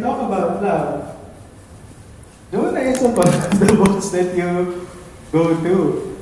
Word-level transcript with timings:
talk 0.00 0.28
about 0.28 0.62
love, 0.62 1.14
one 2.52 2.76
of 2.76 3.60
the 3.60 3.72
books 3.76 4.08
that 4.10 4.36
you 4.36 4.88
go 5.32 5.54
to. 5.62 6.16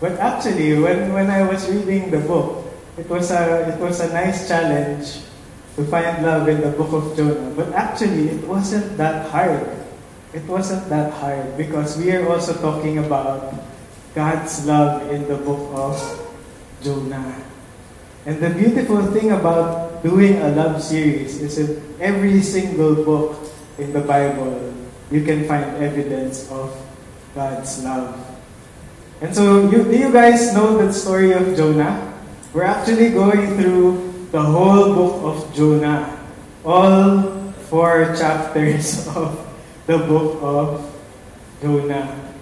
But 0.00 0.20
actually, 0.20 0.78
when, 0.78 1.12
when 1.12 1.30
I 1.30 1.48
was 1.48 1.68
reading 1.70 2.10
the 2.10 2.20
book, 2.20 2.66
it 2.98 3.08
was 3.08 3.30
a 3.30 3.72
it 3.72 3.80
was 3.80 4.00
a 4.00 4.12
nice 4.12 4.48
challenge 4.48 5.24
to 5.76 5.84
find 5.84 6.24
love 6.24 6.48
in 6.48 6.60
the 6.60 6.72
book 6.72 6.92
of 6.92 7.16
Jonah. 7.16 7.52
But 7.56 7.72
actually, 7.72 8.28
it 8.28 8.44
wasn't 8.44 8.96
that 8.96 9.30
hard. 9.30 9.64
It 10.32 10.44
wasn't 10.44 10.88
that 10.88 11.12
hard 11.14 11.56
because 11.56 11.96
we 11.96 12.12
are 12.12 12.28
also 12.28 12.52
talking 12.60 12.98
about 12.98 13.54
God's 14.14 14.66
love 14.66 15.08
in 15.12 15.28
the 15.28 15.36
book 15.36 15.72
of 15.72 15.96
Jonah. 16.82 17.44
And 18.26 18.40
the 18.40 18.50
beautiful 18.50 19.00
thing 19.12 19.30
about 19.32 19.85
doing 20.02 20.36
a 20.42 20.48
love 20.50 20.82
series 20.82 21.40
is 21.40 21.56
that 21.56 21.82
every 22.00 22.40
single 22.42 22.94
book 23.04 23.38
in 23.78 23.92
the 23.92 24.00
Bible, 24.00 24.72
you 25.10 25.22
can 25.24 25.46
find 25.46 25.64
evidence 25.76 26.50
of 26.50 26.74
God's 27.34 27.84
love. 27.84 28.16
And 29.20 29.34
so, 29.34 29.70
you, 29.70 29.84
do 29.84 29.96
you 29.96 30.12
guys 30.12 30.52
know 30.52 30.76
the 30.76 30.92
story 30.92 31.32
of 31.32 31.56
Jonah? 31.56 32.12
We're 32.52 32.68
actually 32.68 33.10
going 33.10 33.56
through 33.56 34.28
the 34.32 34.42
whole 34.42 34.94
book 34.94 35.16
of 35.24 35.54
Jonah, 35.54 36.20
all 36.64 37.52
four 37.68 38.14
chapters 38.16 39.06
of 39.16 39.40
the 39.86 39.98
book 39.98 40.42
of 40.42 40.84
Jonah. 41.62 42.34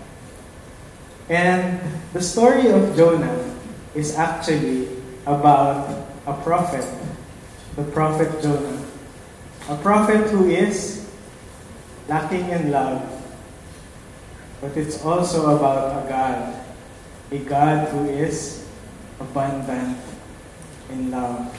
And 1.28 1.80
the 2.12 2.20
story 2.20 2.70
of 2.70 2.96
Jonah 2.96 3.38
is 3.94 4.16
actually 4.16 4.88
about 5.26 5.88
a 6.26 6.34
prophet, 6.42 6.84
the 7.76 7.84
prophet 7.92 8.42
Jonah. 8.42 8.84
A 9.68 9.76
prophet 9.76 10.28
who 10.30 10.48
is 10.48 11.08
lacking 12.08 12.50
in 12.50 12.70
love, 12.70 13.00
but 14.60 14.76
it's 14.76 15.02
also 15.04 15.56
about 15.56 16.04
a 16.04 16.08
God 16.08 16.64
a 17.34 17.38
God 17.38 17.88
who 17.88 18.06
is 18.06 18.62
abundant 19.18 19.98
in 20.90 21.10
love. 21.10 21.50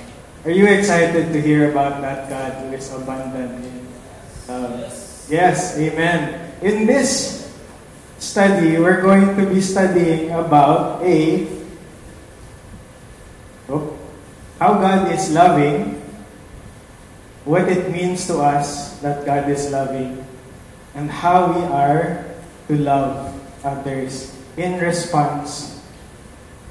Are 0.45 0.52
you 0.52 0.67
excited 0.67 1.33
to 1.33 1.41
hear 1.41 1.71
about 1.71 1.99
that 1.99 2.30
God 2.30 2.53
who 2.63 2.71
is 2.71 2.88
abundant 2.93 3.66
in 3.66 3.88
love? 4.47 4.93
Yes, 5.27 5.75
amen. 5.77 6.53
In 6.61 6.86
this 6.86 7.52
study, 8.19 8.77
we're 8.77 9.02
going 9.02 9.36
to 9.36 9.43
be 9.49 9.59
studying 9.59 10.31
about 10.31 11.03
a 11.03 11.49
oh, 13.67 13.97
how 14.59 14.80
God 14.80 15.11
is 15.11 15.33
loving, 15.33 15.94
what 17.45 17.69
it 17.69 17.91
means 17.91 18.25
to 18.27 18.41
us 18.41 18.99
that 18.99 19.25
God 19.25 19.49
is 19.49 19.71
loving, 19.71 20.25
and 20.93 21.09
how 21.09 21.53
we 21.53 21.63
are 21.69 22.25
to 22.67 22.77
love 22.77 23.33
others 23.63 24.35
in 24.57 24.79
response 24.81 25.81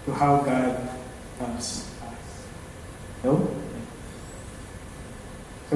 to 0.05 0.12
how 0.12 0.42
God 0.42 0.77
loves 1.41 1.89
us. 2.03 2.44
So 3.22 3.48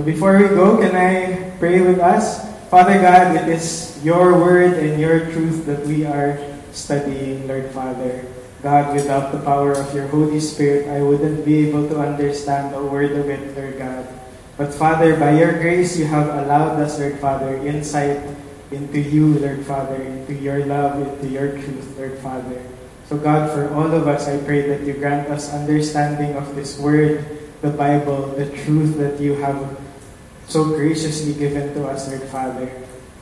before 0.02 0.38
we 0.38 0.48
go, 0.48 0.76
can 0.78 0.94
I 0.94 1.50
pray 1.58 1.80
with 1.80 2.00
us? 2.00 2.46
Father 2.68 3.00
God, 3.00 3.36
it 3.36 3.48
is 3.48 3.98
your 4.04 4.34
word 4.34 4.74
and 4.74 5.00
your 5.00 5.20
truth 5.32 5.64
that 5.66 5.86
we 5.86 6.04
are 6.04 6.38
studying, 6.72 7.48
Lord 7.48 7.70
Father. 7.70 8.26
God, 8.62 8.94
without 8.94 9.32
the 9.32 9.40
power 9.40 9.72
of 9.72 9.94
your 9.94 10.08
Holy 10.08 10.40
Spirit, 10.40 10.88
I 10.88 11.00
wouldn't 11.00 11.44
be 11.44 11.68
able 11.68 11.88
to 11.88 12.00
understand 12.00 12.74
a 12.74 12.82
word 12.82 13.12
of 13.12 13.30
it, 13.30 13.56
Lord 13.56 13.78
God. 13.78 14.06
But 14.58 14.74
Father, 14.74 15.14
by 15.14 15.38
your 15.38 15.54
grace, 15.62 15.94
you 15.94 16.10
have 16.10 16.26
allowed 16.34 16.82
us, 16.82 16.98
Lord 16.98 17.22
Father, 17.22 17.62
insight 17.62 18.18
into 18.74 18.98
you, 18.98 19.38
Lord 19.38 19.62
Father, 19.62 20.02
into 20.02 20.34
your 20.34 20.66
love, 20.66 20.98
into 20.98 21.30
your 21.30 21.54
truth, 21.62 21.94
Lord 21.94 22.18
Father. 22.18 22.58
So, 23.06 23.16
God, 23.16 23.54
for 23.54 23.70
all 23.72 23.86
of 23.86 24.10
us, 24.10 24.26
I 24.26 24.36
pray 24.42 24.66
that 24.66 24.82
you 24.82 24.98
grant 24.98 25.30
us 25.30 25.54
understanding 25.54 26.34
of 26.34 26.58
this 26.58 26.74
word, 26.74 27.22
the 27.62 27.70
Bible, 27.70 28.34
the 28.34 28.50
truth 28.66 28.98
that 28.98 29.22
you 29.22 29.38
have 29.38 29.78
so 30.50 30.74
graciously 30.74 31.38
given 31.38 31.72
to 31.78 31.86
us, 31.86 32.10
Lord 32.10 32.26
Father. 32.26 32.66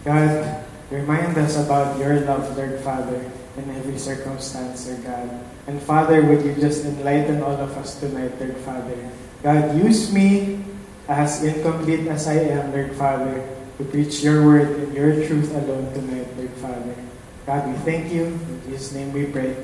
God, 0.09 0.65
remind 0.91 1.37
us 1.37 1.61
about 1.61 2.01
your 2.01 2.17
love, 2.25 2.49
Lord 2.57 2.81
Father, 2.81 3.21
in 3.61 3.71
every 3.77 4.01
circumstance, 4.01 4.89
Lord 4.89 5.05
God. 5.05 5.29
And 5.69 5.83
Father, 5.83 6.25
would 6.25 6.49
you 6.49 6.57
just 6.57 6.89
enlighten 6.89 7.43
all 7.45 7.61
of 7.61 7.77
us 7.77 8.01
tonight, 8.01 8.33
Lord 8.41 8.57
Father. 8.65 8.97
God, 9.45 9.77
use 9.77 10.11
me 10.11 10.66
as 11.09 11.43
incomplete 11.43 12.07
as 12.09 12.27
I 12.29 12.35
am, 12.35 12.73
Lord 12.73 12.95
Father 12.97 13.57
to 13.77 13.85
preach 13.85 14.25
your 14.25 14.45
word 14.45 14.73
and 14.81 14.93
your 14.97 15.13
truth 15.29 15.53
alone 15.53 15.93
to 15.93 16.01
tonight, 16.01 16.29
Lord 16.37 16.55
Father. 16.65 16.97
God, 17.45 17.69
we 17.69 17.77
thank 17.85 18.13
you. 18.13 18.33
In 18.33 18.61
Jesus' 18.67 18.93
name 18.93 19.13
we 19.13 19.29
pray. 19.29 19.55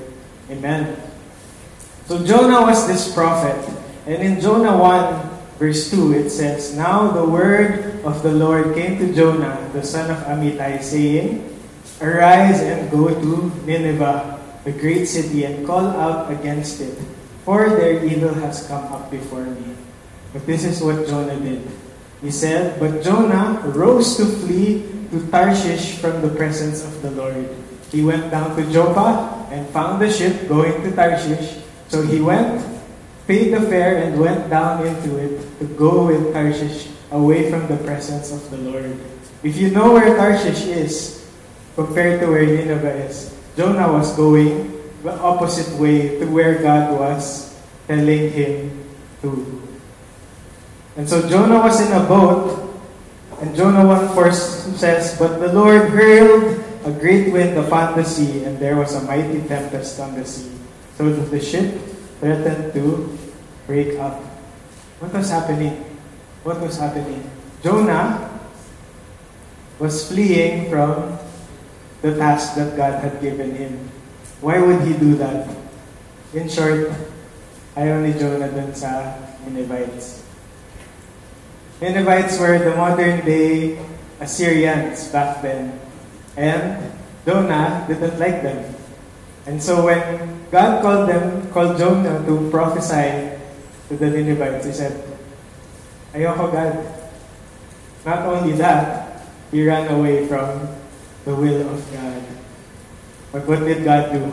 Amen. 0.51 1.01
So 2.07 2.21
Jonah 2.25 2.61
was 2.61 2.87
this 2.87 3.09
prophet. 3.13 3.57
And 4.05 4.21
in 4.21 4.41
Jonah 4.41 4.77
1, 4.77 5.57
verse 5.59 5.89
2, 5.91 6.13
it 6.13 6.31
says, 6.31 6.77
Now 6.77 7.09
the 7.09 7.25
word 7.25 8.05
of 8.05 8.23
the 8.23 8.33
Lord 8.33 8.75
came 8.75 8.99
to 8.99 9.15
Jonah, 9.15 9.57
the 9.73 9.83
son 9.83 10.11
of 10.11 10.19
Amittai, 10.29 10.83
saying, 10.83 11.49
Arise 12.03 12.61
and 12.61 12.91
go 12.91 13.09
to 13.09 13.51
Nineveh, 13.65 14.39
the 14.65 14.73
great 14.73 15.07
city, 15.07 15.45
and 15.45 15.65
call 15.67 15.87
out 15.87 16.31
against 16.31 16.81
it, 16.83 16.99
for 17.47 17.71
their 17.71 18.05
evil 18.05 18.35
has 18.35 18.67
come 18.67 18.93
up 18.93 19.11
before 19.11 19.47
me. 19.47 19.82
But 20.33 20.47
this 20.47 20.65
is 20.65 20.81
what 20.81 21.07
Jonah 21.07 21.39
did. 21.39 21.61
He 22.23 22.31
said, 22.31 22.81
But 22.81 23.03
Jonah 23.03 23.61
rose 23.75 24.17
to 24.17 24.25
flee 24.25 24.87
to 25.11 25.21
Tarshish 25.29 25.99
from 25.99 26.23
the 26.23 26.33
presence 26.33 26.85
of 26.85 27.03
the 27.03 27.11
Lord. 27.13 27.49
He 27.91 28.03
went 28.03 28.31
down 28.31 28.57
to 28.57 28.65
Joppa 28.73 29.47
and 29.53 29.69
found 29.69 30.01
the 30.01 30.11
ship 30.11 30.49
going 30.49 30.73
to 30.83 30.91
Tarshish. 30.97 31.61
So 31.89 32.01
he 32.01 32.21
went, 32.23 32.65
paid 33.27 33.53
the 33.53 33.61
fare, 33.69 34.09
and 34.09 34.19
went 34.19 34.49
down 34.49 34.87
into 34.87 35.21
it 35.21 35.45
to 35.61 35.67
go 35.77 36.07
with 36.07 36.33
Tarshish 36.33 36.89
away 37.11 37.51
from 37.51 37.69
the 37.69 37.77
presence 37.85 38.33
of 38.33 38.49
the 38.49 38.57
Lord. 38.57 38.97
If 39.43 39.59
you 39.59 39.71
know 39.71 39.93
where 39.93 40.17
Tarshish 40.17 40.65
is 40.65 41.29
compared 41.75 42.21
to 42.21 42.33
where 42.33 42.47
Nineveh 42.47 43.05
is, 43.05 43.37
Jonah 43.57 43.93
was 43.93 44.17
going 44.17 44.73
the 45.03 45.13
opposite 45.19 45.77
way 45.77 46.17
to 46.19 46.25
where 46.27 46.63
God 46.63 46.97
was 46.99 47.53
telling 47.87 48.31
him 48.31 48.71
to 49.21 49.62
and 50.97 51.09
so 51.09 51.29
Jonah 51.29 51.61
was 51.61 51.81
in 51.81 51.93
a 51.93 52.05
boat, 52.05 52.73
and 53.41 53.57
Jonah 53.57 53.87
1 53.87 54.15
first 54.15 54.77
says, 54.79 55.17
But 55.19 55.39
the 55.41 55.53
Lord 55.53 55.91
hurled 55.91 56.63
a 56.85 56.93
great 56.93 57.33
wind 57.33 57.59
upon 57.59 57.97
the 57.97 58.05
sea, 58.05 58.45
and 58.45 58.59
there 58.59 58.77
was 58.77 58.95
a 58.95 59.03
mighty 59.03 59.41
tempest 59.49 59.99
on 60.01 60.15
the 60.15 60.25
sea, 60.25 60.51
so 60.99 61.11
that 61.11 61.31
the 61.31 61.41
ship 61.41 61.79
threatened 62.21 62.73
to 62.75 63.19
break 63.67 63.99
up. 63.99 64.21
What 65.01 65.13
was 65.13 65.31
happening? 65.31 65.83
What 66.45 66.61
was 66.61 66.79
happening? 66.79 67.29
Jonah 67.63 68.31
was 69.79 70.07
fleeing 70.07 70.71
from 70.71 71.19
the 72.03 72.15
task 72.19 72.55
that 72.55 72.77
God 72.77 73.03
had 73.03 73.21
given 73.21 73.55
him. 73.55 73.91
Why 74.41 74.59
would 74.59 74.83
he 74.83 74.95
do 74.95 75.15
that? 75.19 75.51
In 76.35 76.49
short, 76.49 76.91
ayaw 77.75 78.03
ni 78.03 78.15
Jonah 78.15 78.51
dun 78.51 78.75
sa 78.75 79.19
Ninevites. 79.47 80.22
Ninevites 81.83 82.39
were 82.39 82.63
the 82.63 82.79
modern 82.79 83.27
day 83.27 83.75
Assyrians 84.23 85.11
back 85.11 85.43
then. 85.43 85.75
And 86.39 86.79
Jonah 87.27 87.85
didn't 87.91 88.23
like 88.23 88.43
them. 88.43 88.63
And 89.47 89.59
so 89.59 89.85
when 89.91 90.47
God 90.55 90.81
called 90.81 91.09
them, 91.11 91.51
called 91.51 91.77
Jonah 91.77 92.23
to 92.25 92.51
prophesy 92.51 93.35
to 93.89 93.97
the 93.99 94.11
Ninevites, 94.15 94.67
he 94.67 94.73
said, 94.73 94.95
Ayoko 96.15 96.53
God. 96.55 96.79
Not 98.07 98.27
only 98.31 98.53
that, 98.63 99.27
he 99.51 99.67
ran 99.67 99.91
away 99.91 100.27
from 100.27 100.69
the 101.25 101.35
will 101.35 101.67
of 101.67 101.83
God. 101.93 102.23
But 103.33 103.47
what 103.49 103.61
did 103.61 103.83
God 103.83 104.13
do? 104.13 104.31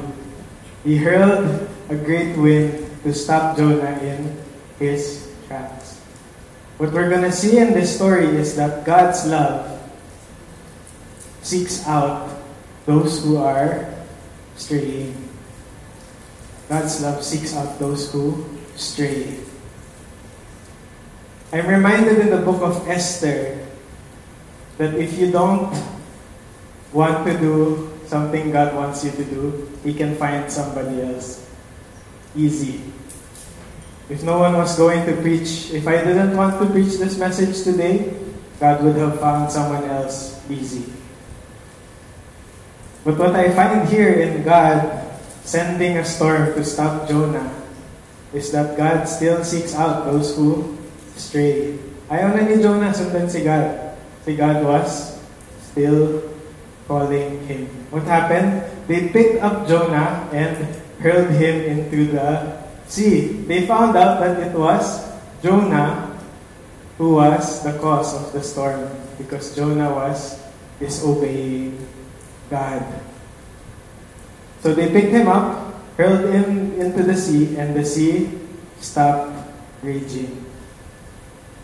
He 0.83 0.97
hurled 0.97 1.67
a 1.89 1.95
great 1.95 2.37
wind 2.37 2.85
to 3.03 3.13
stop 3.13 3.57
Jonah 3.57 3.97
in 4.03 4.37
his 4.77 5.33
tracks. 5.47 5.78
What 6.79 6.95
we're 6.95 7.11
going 7.11 7.27
to 7.27 7.35
see 7.35 7.59
in 7.59 7.75
this 7.75 7.91
story 7.91 8.39
is 8.39 8.55
that 8.55 8.87
God's 8.87 9.27
love 9.27 9.67
seeks 11.43 11.83
out 11.83 12.31
those 12.87 13.19
who 13.19 13.35
are 13.35 13.83
straying. 14.55 15.11
God's 16.71 17.03
love 17.03 17.19
seeks 17.19 17.51
out 17.51 17.79
those 17.83 18.07
who 18.15 18.47
stray. 18.79 19.43
I'm 21.51 21.67
reminded 21.67 22.23
in 22.23 22.29
the 22.31 22.39
book 22.39 22.63
of 22.63 22.87
Esther 22.87 23.59
that 24.79 24.95
if 24.95 25.19
you 25.19 25.35
don't 25.35 25.75
want 26.95 27.27
to 27.27 27.35
do 27.43 27.91
something 28.07 28.55
God 28.55 28.73
wants 28.73 29.03
you 29.03 29.11
to 29.11 29.25
do, 29.27 29.67
He 29.83 29.93
can 29.93 30.15
find 30.15 30.49
somebody 30.49 31.01
else. 31.01 31.43
Easy. 32.37 32.79
If 34.09 34.25
no 34.25 34.41
one 34.41 34.57
was 34.57 34.73
going 34.73 35.05
to 35.05 35.13
preach, 35.21 35.69
if 35.69 35.85
I 35.85 36.01
didn't 36.01 36.33
want 36.33 36.57
to 36.57 36.65
preach 36.65 36.97
this 36.97 37.21
message 37.21 37.61
today, 37.61 38.09
God 38.59 38.81
would 38.83 38.97
have 38.97 39.21
found 39.21 39.53
someone 39.53 39.85
else 39.85 40.41
busy. 40.49 40.89
But 43.05 43.21
what 43.21 43.37
I 43.37 43.53
find 43.53 43.87
here 43.87 44.09
in 44.09 44.41
God 44.43 44.81
sending 45.45 45.97
a 45.97 46.05
storm 46.05 46.57
to 46.57 46.65
stop 46.65 47.07
Jonah 47.07 47.53
is 48.33 48.51
that 48.51 48.75
God 48.75 49.05
still 49.05 49.45
seeks 49.45 49.73
out 49.77 50.05
those 50.09 50.35
who 50.35 50.77
stray. 51.13 51.77
Ayaw 52.09 52.33
na 52.33 52.49
ni 52.49 52.57
Jonah 52.57 52.89
sundan 52.89 53.29
si 53.29 53.45
God. 53.45 53.93
Si 54.25 54.33
God 54.33 54.65
was 54.65 55.21
still 55.69 56.25
calling 56.89 57.45
him. 57.45 57.69
What 57.93 58.09
happened? 58.09 58.65
They 58.89 59.13
picked 59.13 59.45
up 59.45 59.69
Jonah 59.69 60.25
and 60.33 60.57
hurled 60.97 61.29
him 61.37 61.61
into 61.61 62.09
the 62.17 62.57
sea. 62.89 63.45
They 63.47 63.65
found 63.65 63.95
out 63.95 64.19
that 64.19 64.39
it 64.39 64.53
was 64.57 65.05
Jonah 65.41 66.09
who 66.97 67.15
was 67.15 67.63
the 67.63 67.79
cause 67.79 68.13
of 68.13 68.33
the 68.33 68.43
storm 68.43 68.89
because 69.17 69.55
Jonah 69.55 69.93
was 69.93 70.35
disobeying 70.79 71.79
God. 72.49 72.83
So 74.59 74.73
they 74.75 74.91
picked 74.91 75.15
him 75.15 75.27
up, 75.27 75.79
hurled 75.95 76.27
him 76.27 76.75
into 76.75 77.03
the 77.03 77.15
sea, 77.15 77.55
and 77.55 77.75
the 77.75 77.85
sea 77.85 78.27
stopped 78.81 79.31
raging. 79.81 80.43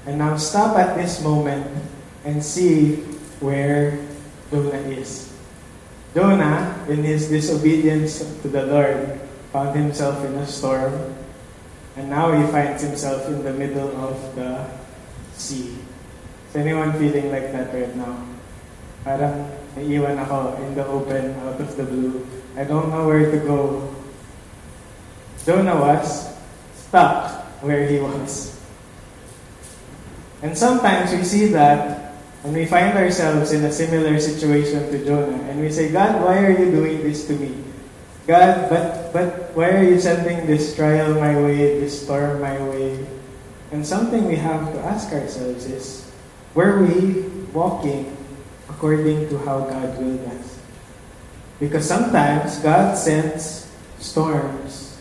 And 0.06 0.19
now 0.19 0.38
stop 0.38 0.77
at 0.77 0.95
this 0.95 1.19
moment 1.22 1.68
and 2.24 2.44
see 2.44 2.95
where 3.39 4.00
Jonah 4.51 4.88
is. 4.88 5.33
Jonah, 6.13 6.80
in 6.88 7.04
his 7.04 7.27
disobedience 7.27 8.19
to 8.42 8.48
the 8.48 8.66
Lord, 8.68 9.19
found 9.51 9.75
himself 9.75 10.24
in 10.24 10.36
a 10.36 10.48
storm, 10.48 11.15
and 11.96 12.10
now 12.10 12.32
he 12.32 12.44
finds 12.52 12.84
himself 12.84 13.28
in 13.28 13.44
the 13.44 13.54
middle 13.54 13.90
of 13.98 14.20
the 14.36 14.68
sea. 15.34 15.76
Is 16.50 16.56
anyone 16.56 16.92
feeling 17.00 17.32
like 17.32 17.52
that 17.52 17.74
right 17.74 17.96
now? 17.96 18.20
Parang 19.04 19.52
naiiwan 19.76 20.20
ako 20.20 20.60
in 20.64 20.76
the 20.76 20.86
open, 20.88 21.36
out 21.44 21.60
of 21.60 21.72
the 21.76 21.84
blue. 21.84 22.26
I 22.56 22.64
don't 22.64 22.90
know 22.92 23.08
where 23.08 23.32
to 23.32 23.40
go. 23.44 23.92
Jonah 25.46 25.78
was 25.78 26.32
stuck 26.74 27.44
where 27.62 27.88
he 27.88 28.00
was. 28.00 28.56
And 30.42 30.58
sometimes 30.58 31.12
we 31.12 31.24
see 31.24 31.48
that 31.54 32.14
when 32.46 32.54
we 32.54 32.66
find 32.66 32.98
ourselves 32.98 33.52
in 33.52 33.66
a 33.66 33.72
similar 33.72 34.20
situation 34.20 34.92
to 34.92 34.98
Jonah 35.04 35.42
and 35.50 35.60
we 35.60 35.72
say, 35.72 35.92
God, 35.92 36.22
why 36.22 36.38
are 36.46 36.54
you 36.54 36.70
doing 36.70 37.02
this 37.02 37.26
to 37.28 37.34
me? 37.34 37.65
God, 38.27 38.69
but, 38.69 39.13
but 39.13 39.54
why 39.54 39.69
are 39.69 39.83
you 39.83 40.00
sending 40.00 40.48
this 40.48 40.75
trial 40.75 41.13
my 41.13 41.38
way, 41.38 41.80
this 41.80 42.01
storm 42.01 42.42
my 42.42 42.57
way? 42.69 43.06
And 43.72 43.86
something 43.86 44.25
we 44.25 44.36
have 44.36 44.74
to 44.74 44.80
ask 44.81 45.13
ourselves 45.13 45.66
is, 45.66 46.12
were 46.56 46.81
we 46.81 47.22
walking 47.54 48.18
according 48.68 49.30
to 49.30 49.38
how 49.39 49.62
God 49.69 49.98
willed 50.00 50.25
us? 50.25 50.60
Because 51.60 51.88
sometimes 51.88 52.57
God 52.60 52.98
sends 52.98 53.69
storms 54.00 54.98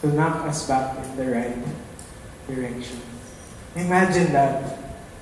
to 0.00 0.08
knock 0.08 0.44
us 0.46 0.68
back 0.68 0.98
in 1.04 1.16
the 1.16 1.26
right 1.26 1.58
direction. 2.46 3.00
Imagine 3.76 4.32
that. 4.32 4.78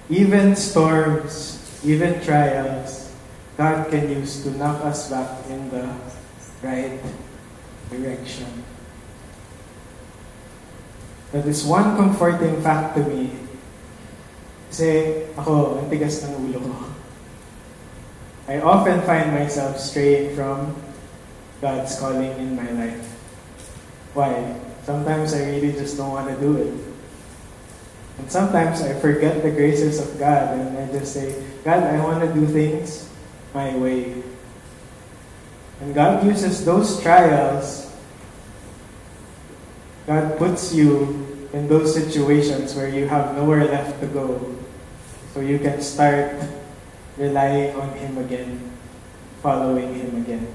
Even 0.09 0.55
storms, 0.55 1.59
even 1.85 2.23
trials, 2.23 3.11
God 3.57 3.91
can 3.91 4.11
use 4.11 4.43
to 4.45 4.51
knock 4.53 4.85
us 4.85 5.11
back 5.11 5.47
in 5.49 5.71
the 5.71 5.89
right 6.63 7.01
direction. 7.91 8.65
That 11.33 11.47
is 11.47 11.65
one 11.65 11.97
comforting 11.97 12.63
fact 12.63 12.97
to 12.97 13.03
me. 13.05 13.35
Kasi 14.71 15.25
ako, 15.35 15.83
ang 15.83 15.87
tigas 15.91 16.23
ng 16.23 16.33
ulo 16.37 16.59
ko. 16.63 16.77
I 18.47 18.63
often 18.63 19.03
find 19.03 19.35
myself 19.35 19.79
straying 19.79 20.39
from 20.39 20.75
God's 21.59 21.99
calling 21.99 22.31
in 22.39 22.55
my 22.55 22.71
life. 22.71 23.03
Why? 24.15 24.55
Sometimes 24.87 25.35
I 25.35 25.51
really 25.51 25.75
just 25.75 25.99
don't 25.99 26.15
want 26.15 26.31
to 26.31 26.39
do 26.39 26.55
it. 26.63 26.75
And 28.19 28.31
sometimes 28.31 28.81
I 28.81 28.95
forget 29.03 29.43
the 29.43 29.51
graces 29.51 29.99
of 29.99 30.19
God 30.19 30.57
and 30.57 30.79
I 30.79 30.87
just 30.95 31.13
say, 31.13 31.35
God, 31.65 31.83
I 31.83 31.99
want 32.01 32.23
to 32.23 32.31
do 32.33 32.47
things 32.47 33.11
my 33.53 33.75
way. 33.77 34.23
And 35.81 35.95
God 35.95 36.25
uses 36.25 36.65
those 36.65 37.01
trials, 37.03 37.93
God 40.07 40.39
puts 40.39 40.73
you 40.73 41.49
in 41.53 41.69
those 41.69 41.93
situations 41.93 42.75
where 42.75 42.89
you 42.89 43.09
have 43.09 43.35
nowhere 43.37 43.65
left 43.65 44.01
to 44.01 44.07
go. 44.07 44.57
So 45.35 45.41
you 45.41 45.59
can 45.59 45.83
start 45.83 46.37
relying 47.19 47.75
on 47.77 47.91
Him 47.99 48.19
again, 48.19 48.73
following 49.43 49.95
Him 49.95 50.23
again. 50.23 50.47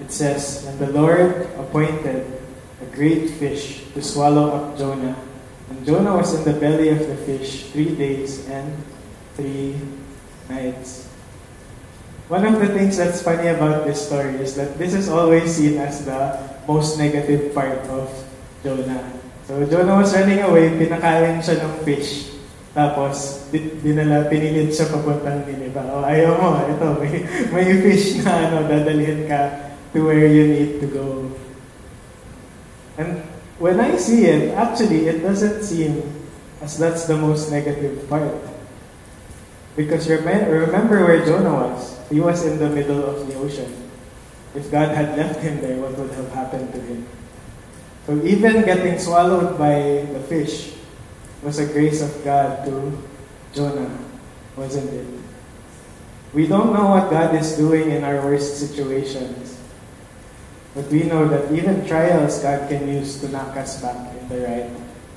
It 0.00 0.10
says, 0.10 0.66
And 0.66 0.78
the 0.78 0.90
Lord 0.90 1.48
appointed 1.56 2.26
a 2.82 2.86
great 2.94 3.30
fish 3.30 3.84
to 3.94 4.02
swallow 4.02 4.50
up 4.50 4.78
Jonah. 4.78 5.16
And 5.70 5.86
Jonah 5.86 6.16
was 6.16 6.34
in 6.34 6.44
the 6.44 6.58
belly 6.58 6.90
of 6.90 6.98
the 6.98 7.16
fish 7.16 7.70
three 7.70 7.94
days 7.94 8.46
and 8.48 8.76
three 9.34 9.80
nights. 10.48 11.13
One 12.28 12.44
of 12.48 12.56
the 12.56 12.72
things 12.72 12.96
that's 12.96 13.20
funny 13.20 13.52
about 13.52 13.84
this 13.84 14.00
story 14.00 14.40
is 14.40 14.56
that 14.56 14.80
this 14.80 14.96
is 14.96 15.12
always 15.12 15.52
seen 15.52 15.76
as 15.76 16.08
the 16.08 16.40
most 16.64 16.96
negative 16.96 17.52
part 17.52 17.84
of 17.92 18.08
Jonah. 18.64 19.04
So 19.44 19.60
Jonah 19.68 20.00
was 20.00 20.16
running 20.16 20.40
away, 20.40 20.72
pinakain 20.72 21.44
siya 21.44 21.60
ng 21.60 21.84
fish. 21.84 22.32
Tapos, 22.72 23.46
dinala, 23.52 24.26
pinilit 24.32 24.72
siya 24.72 24.88
papuntang 24.88 25.44
Nineveh. 25.44 25.84
O, 25.92 26.00
ayaw 26.00 26.32
mo, 26.40 26.48
ito, 26.64 26.88
may, 26.96 27.14
may 27.52 27.68
fish 27.84 28.24
na 28.24 28.48
ano, 28.48 28.66
dadalhin 28.72 29.28
ka 29.28 29.70
to 29.92 30.00
where 30.00 30.24
you 30.24 30.48
need 30.48 30.80
to 30.80 30.88
go. 30.88 31.28
And 32.96 33.20
when 33.60 33.78
I 33.78 34.00
see 34.00 34.26
it, 34.26 34.56
actually, 34.56 35.12
it 35.12 35.20
doesn't 35.20 35.60
seem 35.60 36.02
as 36.64 36.80
that's 36.80 37.04
the 37.04 37.20
most 37.20 37.52
negative 37.52 38.08
part. 38.08 38.32
Because 39.76 40.08
remember 40.08 41.04
where 41.04 41.24
Jonah 41.24 41.54
was. 41.54 41.98
He 42.08 42.20
was 42.20 42.44
in 42.44 42.58
the 42.58 42.70
middle 42.70 43.04
of 43.04 43.26
the 43.26 43.34
ocean. 43.34 43.90
If 44.54 44.70
God 44.70 44.94
had 44.94 45.18
left 45.18 45.40
him 45.40 45.60
there, 45.60 45.76
what 45.82 45.98
would 45.98 46.12
have 46.12 46.30
happened 46.30 46.72
to 46.72 46.80
him? 46.80 47.06
So 48.06 48.22
even 48.22 48.62
getting 48.62 48.98
swallowed 48.98 49.58
by 49.58 50.06
the 50.12 50.20
fish 50.28 50.74
was 51.42 51.58
a 51.58 51.66
grace 51.66 52.02
of 52.02 52.22
God 52.22 52.64
to 52.66 53.02
Jonah, 53.52 53.90
wasn't 54.56 54.92
it? 54.92 55.06
We 56.32 56.46
don't 56.46 56.72
know 56.72 56.86
what 56.90 57.10
God 57.10 57.34
is 57.34 57.56
doing 57.56 57.90
in 57.90 58.04
our 58.04 58.22
worst 58.22 58.58
situations. 58.58 59.58
But 60.74 60.86
we 60.90 61.04
know 61.04 61.26
that 61.28 61.52
even 61.52 61.86
trials 61.86 62.42
God 62.42 62.68
can 62.68 62.88
use 62.88 63.20
to 63.20 63.28
knock 63.28 63.56
us 63.56 63.80
back 63.80 63.96
in 64.18 64.28
the 64.28 64.40
right 64.42 64.70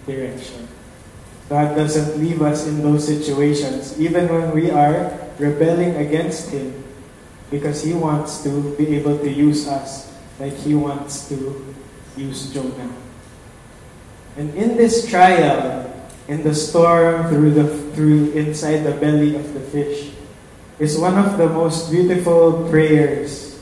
direction. 0.05 0.66
God 1.49 1.75
doesn't 1.75 2.19
leave 2.19 2.41
us 2.41 2.67
in 2.67 2.83
those 2.83 3.07
situations, 3.07 3.99
even 3.99 4.27
when 4.27 4.51
we 4.51 4.69
are 4.69 5.15
rebelling 5.39 5.95
against 5.95 6.49
Him, 6.51 6.83
because 7.49 7.83
He 7.83 7.93
wants 7.93 8.43
to 8.43 8.75
be 8.75 8.95
able 8.95 9.17
to 9.19 9.29
use 9.29 9.67
us 9.67 10.11
like 10.39 10.53
He 10.53 10.75
wants 10.75 11.29
to 11.29 11.75
use 12.17 12.51
Jonah. 12.51 12.91
And 14.35 14.53
in 14.55 14.75
this 14.75 15.09
trial, 15.09 15.87
in 16.27 16.43
the 16.43 16.53
storm, 16.53 17.29
through 17.29 17.51
the 17.51 17.67
through 17.95 18.31
inside 18.31 18.83
the 18.83 18.93
belly 18.99 19.35
of 19.35 19.53
the 19.53 19.61
fish, 19.71 20.11
is 20.79 20.97
one 20.97 21.17
of 21.17 21.37
the 21.37 21.47
most 21.47 21.89
beautiful 21.89 22.67
prayers. 22.69 23.59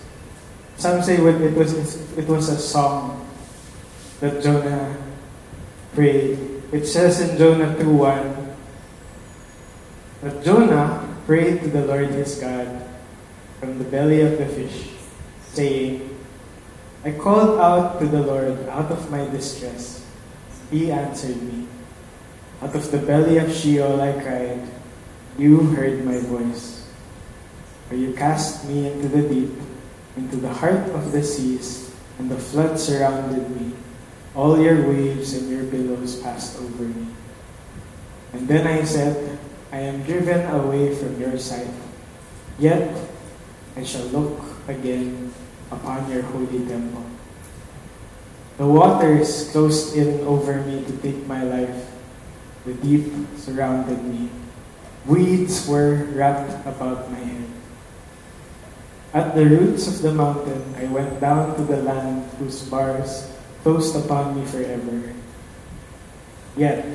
Some 0.77 1.01
say 1.03 1.15
it 1.15 1.53
was 1.53 1.73
it 2.17 2.27
was 2.27 2.49
a 2.49 2.57
song 2.57 3.25
that 4.19 4.41
Jonah 4.41 4.97
prayed. 5.93 6.54
It 6.71 6.85
says 6.85 7.21
in 7.21 7.37
Jonah 7.37 7.75
2:1 7.77 8.55
that 10.21 10.43
Jonah 10.43 11.05
prayed 11.25 11.61
to 11.61 11.69
the 11.69 11.85
Lord 11.85 12.09
his 12.09 12.35
God 12.41 12.81
from 13.59 13.77
the 13.77 13.85
belly 13.85 14.21
of 14.21 14.37
the 14.37 14.45
fish, 14.45 14.89
saying, 15.53 16.09
I 17.05 17.11
called 17.11 17.59
out 17.59 17.99
to 17.99 18.07
the 18.07 18.21
Lord 18.21 18.57
out 18.69 18.89
of 18.89 19.11
my 19.11 19.29
distress. 19.29 20.05
He 20.71 20.91
answered 20.91 21.37
me. 21.37 21.67
Out 22.61 22.73
of 22.73 22.89
the 22.89 22.97
belly 22.97 23.37
of 23.37 23.53
Sheol 23.53 24.01
I 24.01 24.13
cried, 24.13 24.65
You 25.37 25.61
heard 25.77 26.03
my 26.03 26.17
voice. 26.17 26.89
For 27.89 27.93
you 27.93 28.13
cast 28.13 28.65
me 28.65 28.89
into 28.89 29.07
the 29.07 29.21
deep, 29.21 29.53
into 30.17 30.37
the 30.37 30.49
heart 30.49 30.89
of 30.97 31.11
the 31.11 31.21
seas, 31.21 31.93
and 32.17 32.31
the 32.31 32.41
flood 32.41 32.79
surrounded 32.79 33.53
me. 33.53 33.73
All 34.35 34.59
your 34.59 34.83
waves 34.83 35.33
and 35.33 35.47
your 35.49 35.63
billows 35.63 36.19
passed 36.19 36.59
over 36.59 36.83
me. 36.83 37.07
And 38.33 38.47
then 38.47 38.67
I 38.67 38.83
said, 38.83 39.39
I 39.71 39.79
am 39.79 40.03
driven 40.03 40.43
away 40.51 40.93
from 40.93 41.19
your 41.19 41.39
sight. 41.39 41.71
Yet 42.59 42.91
I 43.75 43.83
shall 43.83 44.05
look 44.11 44.43
again 44.67 45.31
upon 45.71 46.11
your 46.11 46.21
holy 46.23 46.67
temple. 46.67 47.03
The 48.57 48.67
waters 48.67 49.51
closed 49.51 49.95
in 49.95 50.23
over 50.27 50.63
me 50.63 50.83
to 50.83 50.93
take 50.99 51.27
my 51.27 51.43
life. 51.43 51.91
The 52.63 52.73
deep 52.73 53.11
surrounded 53.35 54.03
me. 54.03 54.29
Weeds 55.05 55.67
were 55.67 56.07
wrapped 56.11 56.65
about 56.67 57.11
my 57.11 57.19
head. 57.19 57.51
At 59.13 59.35
the 59.35 59.45
roots 59.45 59.87
of 59.87 60.01
the 60.01 60.11
mountain, 60.11 60.75
I 60.75 60.87
went 60.87 61.19
down 61.19 61.55
to 61.55 61.63
the 61.63 61.83
land 61.83 62.31
whose 62.39 62.63
bars 62.67 63.34
closed 63.65 63.97
upon 63.97 64.37
me 64.37 64.45
forever. 64.45 65.09
Yet 66.53 66.85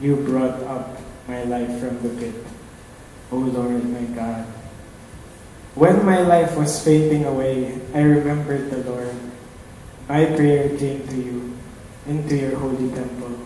you 0.00 0.16
brought 0.16 0.56
up 0.64 0.96
my 1.28 1.44
life 1.44 1.68
from 1.84 2.00
the 2.00 2.08
pit, 2.16 2.32
O 3.28 3.36
Lord 3.36 3.84
my 3.84 4.08
God. 4.16 4.48
When 5.76 6.08
my 6.08 6.24
life 6.24 6.56
was 6.56 6.80
fading 6.80 7.28
away, 7.28 7.76
I 7.92 8.00
remembered 8.00 8.72
the 8.72 8.88
Lord. 8.88 9.12
My 10.08 10.24
prayer 10.32 10.72
came 10.80 11.04
to 11.12 11.16
you, 11.20 11.52
into 12.08 12.40
your 12.40 12.56
holy 12.56 12.88
temple. 12.88 13.44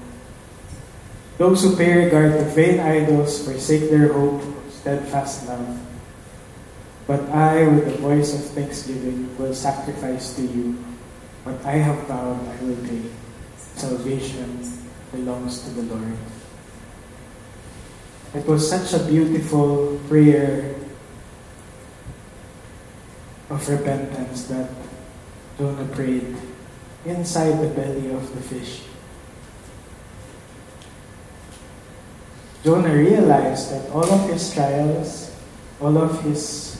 Those 1.42 1.66
who 1.66 1.74
pay 1.74 2.06
regard 2.06 2.38
to 2.38 2.46
vain 2.54 2.78
idols 2.78 3.42
forsake 3.42 3.90
their 3.90 4.14
hope 4.14 4.38
of 4.38 4.70
steadfast 4.70 5.50
love. 5.50 5.82
But 7.10 7.26
I, 7.34 7.66
with 7.66 7.90
the 7.90 7.98
voice 7.98 8.30
of 8.38 8.54
thanksgiving, 8.54 9.34
will 9.34 9.50
sacrifice 9.52 10.38
to 10.38 10.46
you. 10.46 10.91
What 11.44 11.58
I 11.66 11.82
have 11.82 12.06
vowed, 12.06 12.38
I 12.46 12.62
will 12.62 12.78
pay. 12.86 13.02
Salvation 13.74 14.62
belongs 15.10 15.62
to 15.62 15.70
the 15.70 15.82
Lord. 15.82 16.16
It 18.34 18.46
was 18.46 18.68
such 18.68 18.94
a 18.94 19.04
beautiful 19.04 19.98
prayer 20.08 20.74
of 23.50 23.68
repentance 23.68 24.44
that 24.44 24.70
Jonah 25.58 25.88
prayed 25.92 26.36
inside 27.04 27.58
the 27.58 27.74
belly 27.74 28.14
of 28.14 28.22
the 28.34 28.40
fish. 28.40 28.82
Jonah 32.62 32.94
realized 32.94 33.72
that 33.72 33.90
all 33.90 34.06
of 34.06 34.30
his 34.30 34.54
trials, 34.54 35.34
all 35.80 35.98
of 35.98 36.22
his 36.22 36.78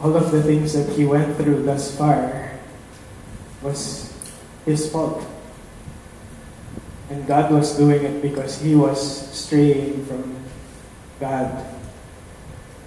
all 0.00 0.16
of 0.16 0.30
the 0.30 0.42
things 0.42 0.72
that 0.74 0.88
he 0.94 1.04
went 1.04 1.36
through 1.36 1.62
thus 1.62 1.96
far 1.96 2.51
was 3.62 4.12
his 4.64 4.90
fault. 4.90 5.24
And 7.10 7.26
God 7.26 7.50
was 7.50 7.76
doing 7.76 8.02
it 8.04 8.22
because 8.22 8.60
he 8.60 8.74
was 8.74 8.98
straying 9.32 10.04
from 10.06 10.36
God. 11.20 11.66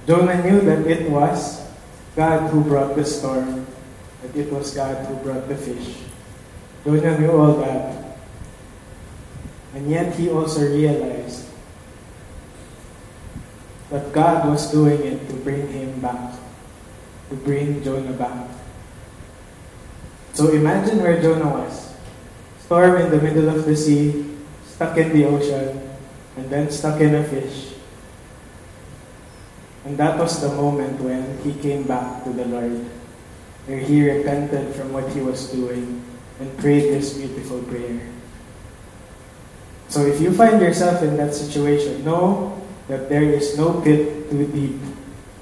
Jonah 0.08 0.44
knew 0.44 0.62
that 0.62 0.86
it 0.88 1.10
was 1.10 1.65
God 2.15 2.50
who 2.50 2.63
brought 2.63 2.96
the 2.96 3.05
storm, 3.05 3.65
that 4.22 4.36
it 4.36 4.51
was 4.51 4.74
God 4.74 5.05
who 5.08 5.15
brought 5.15 5.48
the 5.48 5.55
fish. 5.55 5.98
Jonah 6.84 7.20
knew 7.20 7.32
all 7.32 7.53
that. 7.53 8.17
And 9.74 9.89
yet 9.89 10.15
he 10.15 10.29
also 10.29 10.62
realized 10.62 11.46
that 13.89 14.13
God 14.13 14.50
was 14.50 14.72
doing 14.72 15.01
it 15.03 15.27
to 15.29 15.36
bring 15.36 15.67
him 15.67 16.00
back, 16.00 16.34
to 17.29 17.36
bring 17.36 17.84
Jonah 17.84 18.13
back. 18.13 18.55
So 20.36 20.51
imagine 20.51 21.00
where 21.00 21.15
Jonah 21.22 21.48
was. 21.48 21.96
Storm 22.60 23.00
in 23.00 23.10
the 23.10 23.24
middle 23.24 23.48
of 23.48 23.63
the 23.63 23.75
sea, 23.75 24.36
stuck 24.68 24.98
in 24.98 25.15
the 25.15 25.24
ocean, 25.24 25.80
and 26.36 26.50
then 26.51 26.70
stuck 26.70 27.00
in 27.00 27.15
a 27.15 27.24
fish. 27.24 27.72
And 29.86 29.96
that 29.96 30.20
was 30.20 30.42
the 30.42 30.50
moment 30.50 31.00
when 31.00 31.39
he 31.39 31.56
came 31.63 31.88
back 31.88 32.25
to 32.25 32.36
the 32.36 32.44
Lord, 32.51 32.84
where 33.63 33.80
he 33.80 34.04
repented 34.04 34.75
from 34.75 34.92
what 34.92 35.08
he 35.15 35.22
was 35.22 35.48
doing 35.56 36.04
and 36.42 36.51
prayed 36.58 36.92
this 36.92 37.15
beautiful 37.15 37.63
prayer. 37.63 38.01
So 39.88 40.04
if 40.04 40.20
you 40.20 40.34
find 40.34 40.60
yourself 40.60 41.01
in 41.01 41.15
that 41.15 41.34
situation, 41.34 42.04
know 42.04 42.60
that 42.89 43.08
there 43.08 43.24
is 43.24 43.58
no 43.58 43.80
pit 43.80 44.30
too 44.30 44.48
deep 44.51 44.82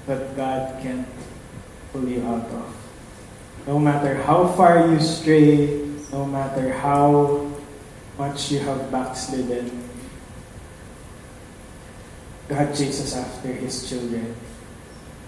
that 0.06 0.36
God 0.36 0.78
can't 0.80 1.08
pull 1.90 2.06
you 2.06 2.22
out 2.22 2.46
of. 2.46 2.83
No 3.64 3.80
matter 3.80 4.20
how 4.22 4.48
far 4.52 4.92
you 4.92 5.00
stray, 5.00 5.88
no 6.12 6.28
matter 6.28 6.72
how 6.72 7.48
much 8.20 8.52
you 8.52 8.60
have 8.60 8.92
backslidden, 8.92 9.72
God 12.48 12.76
chases 12.76 13.16
after 13.16 13.48
His 13.48 13.88
children. 13.88 14.36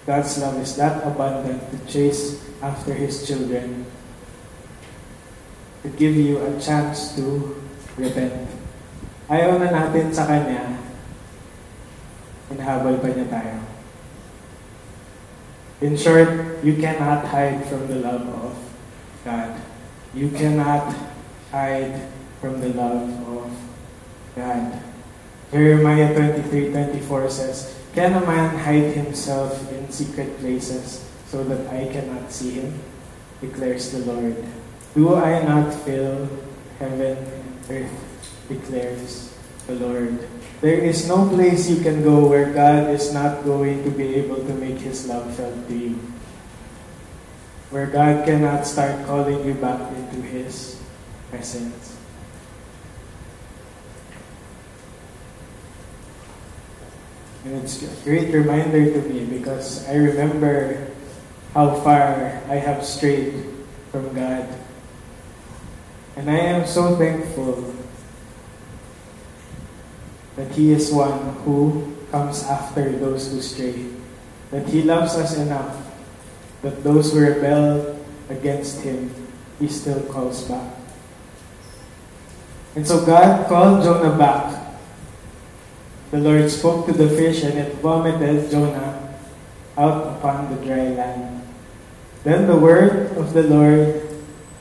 God's 0.05 0.37
love 0.39 0.55
is 0.61 0.77
that 0.77 1.03
abundant 1.03 1.59
to 1.73 1.77
chase 1.91 2.39
after 2.61 2.93
His 2.93 3.27
children, 3.27 3.85
to 5.83 5.89
give 5.89 6.15
you 6.15 6.39
a 6.39 6.55
chance 6.61 7.17
to 7.19 7.57
repent. 7.97 8.47
Ayaw 9.27 9.59
na 9.59 9.67
natin 9.67 10.15
sa 10.15 10.23
Kanya, 10.23 10.79
hinahabol 12.47 13.03
pa 13.03 13.11
niya 13.11 13.27
tayo. 13.27 13.66
In 15.79 15.93
short, 15.93 16.63
you 16.65 16.73
cannot 16.81 17.29
hide 17.29 17.61
from 17.69 17.85
the 17.85 18.01
love 18.01 18.25
of 18.25 18.57
God. 19.21 19.61
You 20.13 20.29
cannot 20.33 20.89
hide 21.51 22.09
from 22.41 22.57
the 22.61 22.73
love 22.73 23.05
of 23.29 23.53
God. 24.33 24.81
Jeremiah 25.53 26.09
23:24 26.17 27.29
says, 27.29 27.77
Can 27.93 28.17
a 28.17 28.25
man 28.25 28.57
hide 28.57 28.97
himself 28.97 29.53
in 29.69 29.85
secret 29.93 30.41
places 30.41 31.05
so 31.29 31.45
that 31.45 31.69
I 31.69 31.93
cannot 31.93 32.33
see 32.33 32.57
him? 32.57 32.81
Declares 33.39 33.93
the 33.93 34.01
Lord. 34.01 34.33
Do 34.97 35.13
I 35.13 35.45
not 35.45 35.69
fill 35.85 36.25
heaven 36.81 37.21
and 37.21 37.53
earth? 37.69 37.93
Declares 38.49 39.37
the 39.69 39.77
Lord. 39.77 40.25
There 40.59 40.81
is 40.81 41.07
no 41.07 41.29
place 41.29 41.69
you 41.69 41.81
can 41.85 42.01
go 42.01 42.25
where 42.25 42.49
God 42.49 42.89
is 42.89 43.13
not 43.13 43.45
going 43.45 43.83
to 43.83 43.91
be 43.91 44.15
able 44.15 44.41
to 44.41 44.53
make 44.57 44.81
His 44.81 45.05
love 45.05 45.29
felt 45.35 45.67
to 45.67 45.75
you. 45.75 46.01
Where 47.69 47.85
God 47.85 48.25
cannot 48.25 48.65
start 48.65 49.05
calling 49.05 49.45
you 49.45 49.53
back 49.53 49.93
into 49.93 50.21
His 50.25 50.81
presence. 51.29 51.97
And 57.45 57.63
it's 57.63 57.83
a 57.83 58.03
great 58.03 58.33
reminder 58.33 58.91
to 58.91 59.01
me 59.07 59.25
because 59.25 59.87
I 59.87 59.95
remember 59.95 60.89
how 61.53 61.79
far 61.85 62.41
I 62.49 62.57
have 62.57 62.83
strayed 62.83 63.45
from 63.91 64.13
God. 64.15 64.49
And 66.17 66.29
I 66.29 66.37
am 66.57 66.65
so 66.65 66.97
thankful 66.97 67.77
that 70.37 70.53
He 70.53 70.71
is 70.71 70.93
one 70.93 71.35
who 71.43 71.93
comes 72.09 72.43
after 72.45 72.89
those 72.95 73.33
who 73.33 73.41
stray. 73.41 73.91
That 74.51 74.69
He 74.69 74.81
loves 74.81 75.15
us 75.15 75.35
enough 75.35 75.87
that 76.61 76.83
those 76.83 77.13
who 77.13 77.21
rebel 77.21 77.99
against 78.29 78.81
Him, 78.81 79.13
He 79.59 79.67
still 79.67 80.01
calls 80.09 80.43
back. 80.45 80.73
And 82.75 82.85
so 82.85 83.05
God 83.05 83.47
called 83.47 83.83
Jonah 83.83 84.17
back. 84.17 84.53
The 86.11 86.19
Lord 86.19 86.49
spoke 86.49 86.85
to 86.85 86.93
the 86.93 87.09
fish 87.09 87.43
and 87.43 87.57
it 87.57 87.75
vomited 87.81 88.49
Jonah 88.49 89.17
out 89.77 90.17
upon 90.17 90.53
the 90.53 90.61
dry 90.65 90.93
land. 90.93 91.41
Then 92.23 92.47
the 92.47 92.55
word 92.55 93.17
of 93.17 93.33
the 93.33 93.43
Lord 93.43 94.01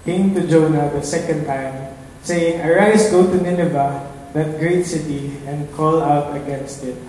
came 0.04 0.34
to 0.34 0.46
Jonah 0.46 0.90
the 0.90 1.02
second 1.02 1.46
time, 1.46 1.94
saying, 2.22 2.60
Arise, 2.60 3.10
go 3.10 3.26
to 3.26 3.36
Nineveh, 3.36 4.12
that 4.36 4.60
great 4.60 4.84
city, 4.84 5.32
and 5.48 5.64
call 5.72 6.04
out 6.04 6.36
against 6.36 6.84
it 6.84 7.00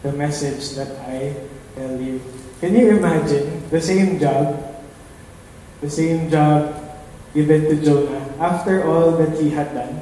the 0.00 0.12
message 0.16 0.72
that 0.80 0.88
I 1.04 1.36
tell 1.76 2.00
you. 2.00 2.24
Can 2.64 2.72
you 2.72 2.96
imagine 2.96 3.68
the 3.68 3.84
same 3.84 4.16
job, 4.16 4.56
the 5.84 5.92
same 5.92 6.32
job 6.32 6.72
given 7.36 7.68
to 7.68 7.76
Jonah 7.84 8.24
after 8.40 8.88
all 8.88 9.12
that 9.20 9.36
he 9.36 9.52
had 9.52 9.76
done 9.76 10.00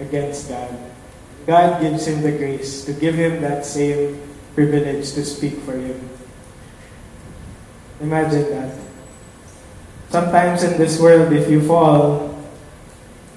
against 0.00 0.48
God? 0.48 0.72
God 1.44 1.84
gives 1.84 2.08
him 2.08 2.24
the 2.24 2.32
grace 2.32 2.88
to 2.88 2.96
give 2.96 3.12
him 3.12 3.44
that 3.44 3.68
same 3.68 4.16
privilege 4.56 5.12
to 5.20 5.24
speak 5.24 5.60
for 5.68 5.76
him. 5.76 6.00
Imagine 8.00 8.48
that. 8.56 8.72
Sometimes 10.08 10.64
in 10.64 10.80
this 10.80 10.96
world, 10.96 11.30
if 11.36 11.44
you 11.52 11.60
fall, 11.60 12.29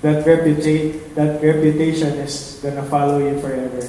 that, 0.03 0.27
reputa- 0.27 1.15
that 1.15 1.39
reputation 1.39 2.19
is 2.19 2.60
going 2.62 2.75
to 2.75 2.83
follow 2.83 3.24
you 3.24 3.39
forever. 3.39 3.81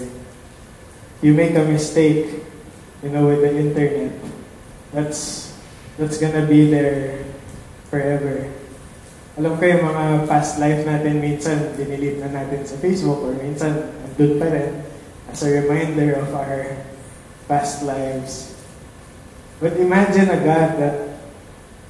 You 1.20 1.34
make 1.34 1.58
a 1.58 1.66
mistake, 1.66 2.46
you 3.02 3.10
know, 3.10 3.26
with 3.26 3.42
the 3.42 3.50
internet, 3.50 4.14
that's, 4.94 5.52
that's 5.98 6.18
going 6.18 6.38
to 6.38 6.46
be 6.46 6.70
there 6.70 7.26
forever. 7.90 8.46
Alam 9.34 9.58
ko 9.58 9.66
yung 9.66 9.82
mga 9.82 10.30
past 10.30 10.62
life 10.62 10.86
natin, 10.86 11.18
minsan 11.18 11.74
dinelete 11.74 12.22
na 12.22 12.30
natin 12.30 12.62
sa 12.62 12.78
Facebook 12.78 13.18
or 13.18 13.34
minsan 13.34 13.90
andun 14.06 14.38
pa 14.38 14.46
rin 14.46 14.70
as 15.34 15.42
a 15.42 15.50
reminder 15.50 16.14
of 16.14 16.30
our 16.30 16.78
past 17.50 17.82
lives. 17.82 18.54
But 19.58 19.74
imagine 19.82 20.30
a 20.30 20.38
God 20.38 20.78
that 20.78 21.18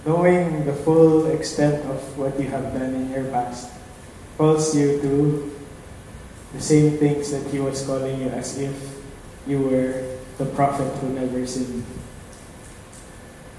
knowing 0.08 0.64
the 0.64 0.72
full 0.72 1.28
extent 1.28 1.84
of 1.92 2.00
what 2.16 2.40
you 2.40 2.48
have 2.48 2.72
done 2.72 2.96
in 2.96 3.12
your 3.12 3.28
past 3.28 3.73
calls 4.36 4.74
you 4.74 5.00
to 5.00 5.12
the 6.54 6.62
same 6.62 6.98
things 6.98 7.30
that 7.30 7.46
he 7.50 7.58
was 7.58 7.86
calling 7.86 8.20
you 8.20 8.28
as 8.30 8.58
if 8.58 8.74
you 9.46 9.60
were 9.60 10.18
the 10.38 10.46
prophet 10.54 10.90
who 10.98 11.10
never 11.14 11.46
sinned. 11.46 11.84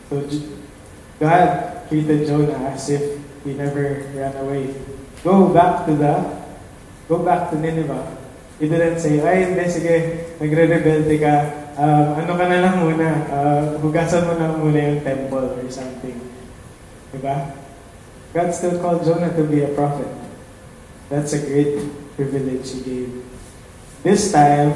So 0.09 0.23
God 1.19 1.87
treated 1.87 2.27
Jonah 2.27 2.75
as 2.75 2.89
if 2.89 3.19
he 3.43 3.53
never 3.53 4.03
ran 4.13 4.35
away. 4.37 4.73
Go 5.23 5.53
back 5.53 5.85
to 5.87 5.93
the, 5.95 6.15
go 7.07 7.23
back 7.23 7.49
to 7.51 7.55
Nineveh. 7.59 8.17
He 8.59 8.69
didn't 8.69 8.99
say, 8.99 9.19
ay 9.19 9.51
hindi, 9.51 9.67
sige, 9.67 9.95
nagre-rebelde 10.39 11.15
ka, 11.19 11.33
um, 11.75 12.07
ano 12.15 12.31
ka 12.39 12.45
na 12.47 12.63
lang 12.63 12.75
muna, 12.79 13.07
uh, 13.27 13.63
hugasan 13.83 14.31
mo 14.31 14.33
na 14.39 14.55
muna 14.55 14.79
yung 14.79 15.03
temple 15.03 15.59
or 15.59 15.67
something. 15.67 16.15
Diba? 17.11 17.51
God 18.31 18.49
still 18.55 18.79
called 18.79 19.03
Jonah 19.03 19.31
to 19.35 19.43
be 19.43 19.63
a 19.63 19.71
prophet. 19.75 20.24
That's 21.09 21.33
a 21.33 21.39
great 21.39 21.77
privilege 22.15 22.71
he 22.71 22.81
gave. 22.81 23.23
This 24.01 24.31
time, 24.31 24.73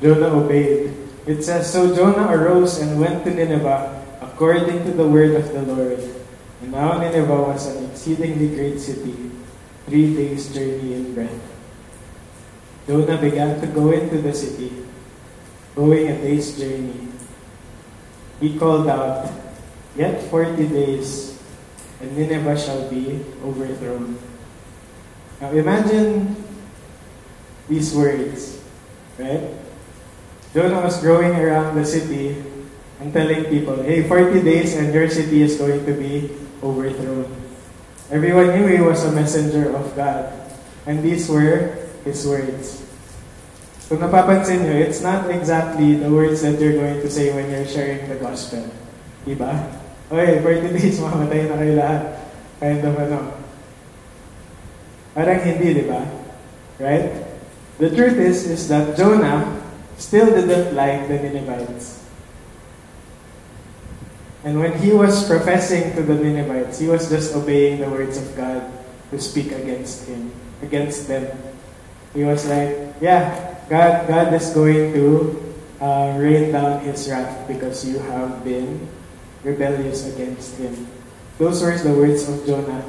Jonah 0.00 0.32
obeyed. 0.32 0.96
It 1.26 1.42
says, 1.42 1.72
So 1.72 1.94
Jonah 1.94 2.28
arose 2.32 2.78
and 2.80 3.00
went 3.00 3.24
to 3.24 3.30
Nineveh 3.32 4.00
according 4.20 4.84
to 4.84 4.92
the 4.92 5.06
word 5.06 5.36
of 5.36 5.52
the 5.52 5.62
Lord. 5.62 6.00
And 6.60 6.72
now 6.72 6.98
Nineveh 6.98 7.42
was 7.42 7.66
an 7.68 7.90
exceedingly 7.90 8.56
great 8.56 8.80
city, 8.80 9.30
three 9.86 10.14
days' 10.14 10.52
journey 10.52 10.94
in 10.94 11.14
breadth. 11.14 11.40
Jonah 12.86 13.20
began 13.20 13.60
to 13.60 13.66
go 13.68 13.92
into 13.92 14.20
the 14.20 14.32
city, 14.32 14.84
going 15.76 16.08
a 16.08 16.16
day's 16.20 16.58
journey. 16.58 17.08
He 18.40 18.58
called 18.58 18.88
out, 18.88 19.30
Yet 19.96 20.22
forty 20.30 20.68
days, 20.68 21.36
and 22.00 22.16
Nineveh 22.16 22.56
shall 22.56 22.88
be 22.88 23.24
overthrown. 23.44 24.16
Now 25.40 25.50
imagine 25.56 26.36
these 27.68 27.94
words, 27.96 28.60
right? 29.16 29.56
Jonah 30.52 30.84
was 30.84 31.00
growing 31.00 31.32
around 31.32 31.76
the 31.76 31.86
city 31.86 32.36
and 33.00 33.12
telling 33.14 33.48
people, 33.48 33.80
hey, 33.82 34.04
40 34.04 34.42
days 34.42 34.76
and 34.76 34.92
your 34.92 35.08
city 35.08 35.40
is 35.42 35.56
going 35.56 35.86
to 35.86 35.94
be 35.96 36.28
overthrown. 36.62 37.24
Everyone 38.10 38.52
knew 38.52 38.66
he 38.66 38.82
was 38.82 39.04
a 39.04 39.12
messenger 39.12 39.72
of 39.72 39.96
God. 39.96 40.28
And 40.84 41.02
these 41.02 41.28
were 41.30 41.78
his 42.04 42.26
words. 42.26 42.82
Kung 43.88 44.02
napapansin 44.02 44.66
nyo, 44.66 44.76
it's 44.76 45.00
not 45.00 45.30
exactly 45.30 45.94
the 45.98 46.10
words 46.10 46.42
that 46.42 46.60
you're 46.60 46.78
going 46.78 47.00
to 47.00 47.10
say 47.10 47.34
when 47.34 47.50
you're 47.50 47.66
sharing 47.66 48.06
the 48.06 48.18
gospel. 48.18 48.66
Diba? 49.26 49.50
Okay, 50.10 50.42
40 50.42 50.74
days, 50.78 50.98
mamatay 50.98 51.46
na 51.46 51.54
kayo 51.58 51.74
lahat. 51.78 52.02
Kind 52.58 52.82
of 52.84 52.94
ano. 52.98 53.39
Parang 55.14 55.40
hindi, 55.42 55.74
di 55.74 55.84
ba? 55.86 56.06
Right? 56.78 57.10
The 57.80 57.90
truth 57.90 58.18
is, 58.20 58.46
is 58.46 58.68
that 58.68 58.96
Jonah 58.96 59.60
still 59.96 60.28
didn't 60.30 60.76
like 60.76 61.08
the 61.08 61.18
Ninevites. 61.18 62.00
And 64.44 64.60
when 64.60 64.72
he 64.80 64.92
was 64.92 65.26
professing 65.28 65.92
to 65.96 66.02
the 66.02 66.14
Ninevites, 66.16 66.78
he 66.78 66.88
was 66.88 67.08
just 67.08 67.34
obeying 67.34 67.80
the 67.80 67.88
words 67.88 68.16
of 68.16 68.36
God 68.36 68.64
to 69.10 69.20
speak 69.20 69.52
against 69.52 70.08
him, 70.08 70.32
against 70.62 71.08
them. 71.08 71.28
He 72.14 72.24
was 72.24 72.46
like, 72.48 72.96
yeah, 73.00 73.56
God, 73.68 74.08
God 74.08 74.32
is 74.32 74.50
going 74.50 74.92
to 74.94 75.36
uh, 75.80 76.16
rain 76.18 76.52
down 76.52 76.80
his 76.80 77.08
wrath 77.08 77.48
because 77.48 77.84
you 77.86 77.98
have 77.98 78.44
been 78.44 78.88
rebellious 79.42 80.06
against 80.06 80.56
him. 80.56 80.86
Those 81.38 81.62
were 81.62 81.76
the 81.76 81.92
words 81.92 82.28
of 82.28 82.44
Jonah. 82.46 82.84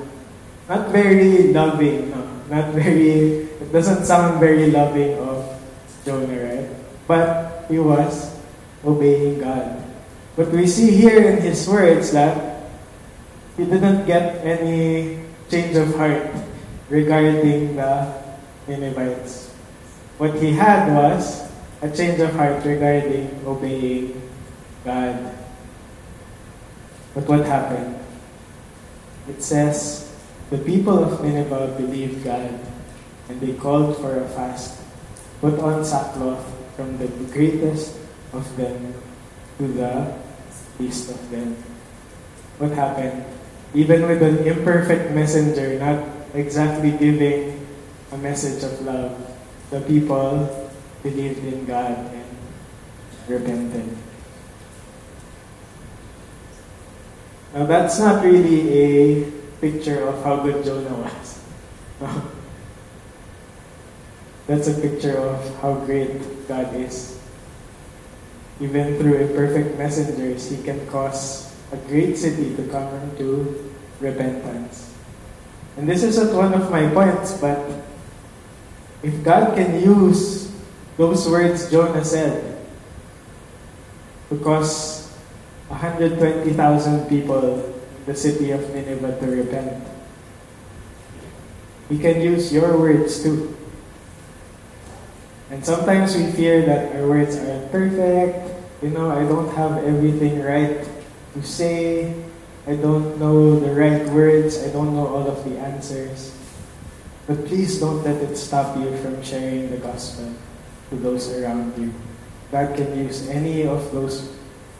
Not 0.70 0.89
very 0.89 1.53
loving, 1.53 2.12
no. 2.12 2.27
Not 2.50 2.74
very, 2.74 3.48
it 3.48 3.72
doesn't 3.72 4.06
sound 4.06 4.39
very 4.39 4.71
loving 4.71 5.17
of 5.19 5.60
Jonah, 6.06 6.28
right? 6.28 6.69
But 7.08 7.65
he 7.69 7.80
was 7.80 8.36
obeying 8.84 9.39
God. 9.39 9.84
But 10.36 10.52
we 10.52 10.67
see 10.67 10.91
here 10.91 11.21
in 11.32 11.41
his 11.41 11.67
words 11.67 12.12
that 12.12 12.67
he 13.58 13.65
didn't 13.65 14.06
get 14.06 14.43
any 14.45 15.19
change 15.50 15.76
of 15.76 15.95
heart 15.95 16.32
regarding 16.89 17.76
the 17.76 18.13
Ninevites. 18.67 19.52
What 20.17 20.36
he 20.36 20.54
had 20.54 20.93
was 20.93 21.50
a 21.82 21.89
change 21.89 22.19
of 22.19 22.34
heart 22.34 22.63
regarding 22.63 23.41
obeying 23.45 24.21
God. 24.86 25.36
But 27.13 27.28
what 27.28 27.45
happened? 27.45 27.97
It 29.28 29.43
says, 29.43 30.11
the 30.52 30.60
people 30.60 31.00
of 31.00 31.24
Nineveh 31.24 31.80
believed 31.80 32.28
God, 32.28 32.60
and 33.32 33.40
they 33.40 33.56
called 33.56 33.96
for 33.98 34.20
a 34.20 34.28
fast, 34.36 34.84
put 35.40 35.58
on 35.58 35.84
sackcloth 35.84 36.44
from 36.76 37.00
the 37.00 37.08
greatest 37.32 37.96
of 38.36 38.44
them 38.60 38.94
to 39.58 39.68
the 39.68 40.14
least 40.78 41.10
of 41.10 41.18
them. 41.32 41.56
What 42.60 42.72
happened? 42.76 43.24
Even 43.74 44.08
with 44.08 44.22
an 44.22 44.44
imperfect 44.44 45.16
messenger, 45.16 45.80
not 45.80 46.04
exactly 46.36 46.92
giving 47.00 47.66
a 48.12 48.18
message 48.18 48.62
of 48.68 48.76
love, 48.84 49.16
the 49.72 49.80
people 49.88 50.70
believed 51.02 51.40
in 51.48 51.66
God 51.66 51.96
and 52.12 52.28
repented. 53.28 53.88
Now, 57.54 57.66
that's 57.66 58.00
not 58.00 58.24
really 58.24 58.68
a 58.68 59.40
picture 59.62 60.10
of 60.10 60.24
how 60.26 60.41
good 60.41 60.65
Jonah 60.65 60.97
was. 60.97 61.39
that's 64.47 64.67
a 64.67 64.74
picture 64.82 65.15
of 65.15 65.38
how 65.62 65.76
great 65.86 66.17
God 66.50 66.76
is. 66.76 67.21
Even 68.60 68.97
through 68.97 69.30
imperfect 69.30 69.78
messengers, 69.78 70.50
He 70.50 70.62
can 70.62 70.86
cause 70.88 71.54
a 71.71 71.78
great 71.88 72.17
city 72.17 72.56
to 72.58 72.67
come 72.67 72.89
into 73.06 73.71
repentance. 74.02 74.91
And 75.78 75.88
this 75.88 76.04
isn't 76.04 76.36
one 76.36 76.54
of 76.54 76.69
my 76.69 76.89
points, 76.89 77.38
but 77.38 77.62
if 79.04 79.24
God 79.24 79.56
can 79.56 79.80
use 79.80 80.52
those 80.97 81.30
words 81.30 81.71
Jonah 81.71 82.04
said 82.04 82.60
to 84.30 84.38
cause 84.39 85.10
120,000 85.69 87.08
people 87.08 87.70
the 88.06 88.16
city 88.16 88.52
of 88.52 88.62
Nineveh 88.74 89.20
to 89.20 89.28
repent, 89.28 89.84
He 91.90 92.00
can 92.00 92.22
use 92.22 92.52
your 92.54 92.78
words 92.78 93.22
too. 93.22 93.56
And 95.52 95.66
sometimes 95.66 96.16
we 96.16 96.32
fear 96.32 96.64
that 96.66 96.96
our 96.96 97.08
words 97.08 97.36
aren't 97.36 97.72
perfect. 97.72 98.40
You 98.82 98.90
know, 98.90 99.12
I 99.12 99.28
don't 99.28 99.52
have 99.54 99.84
everything 99.84 100.42
right 100.42 100.80
to 101.34 101.44
say. 101.44 102.16
I 102.66 102.76
don't 102.76 103.20
know 103.20 103.60
the 103.60 103.74
right 103.76 104.08
words. 104.10 104.64
I 104.64 104.72
don't 104.72 104.96
know 104.96 105.08
all 105.08 105.28
of 105.28 105.44
the 105.44 105.60
answers. 105.60 106.32
But 107.28 107.46
please 107.46 107.80
don't 107.80 108.04
let 108.04 108.22
it 108.24 108.36
stop 108.38 108.78
you 108.78 108.96
from 109.04 109.22
sharing 109.24 109.70
the 109.70 109.78
gospel 109.78 110.32
to 110.90 110.96
those 110.96 111.32
around 111.36 111.78
you. 111.78 111.94
God 112.52 112.76
can 112.76 112.98
use 112.98 113.28
any 113.28 113.68
of 113.68 113.92
those, 113.92 114.32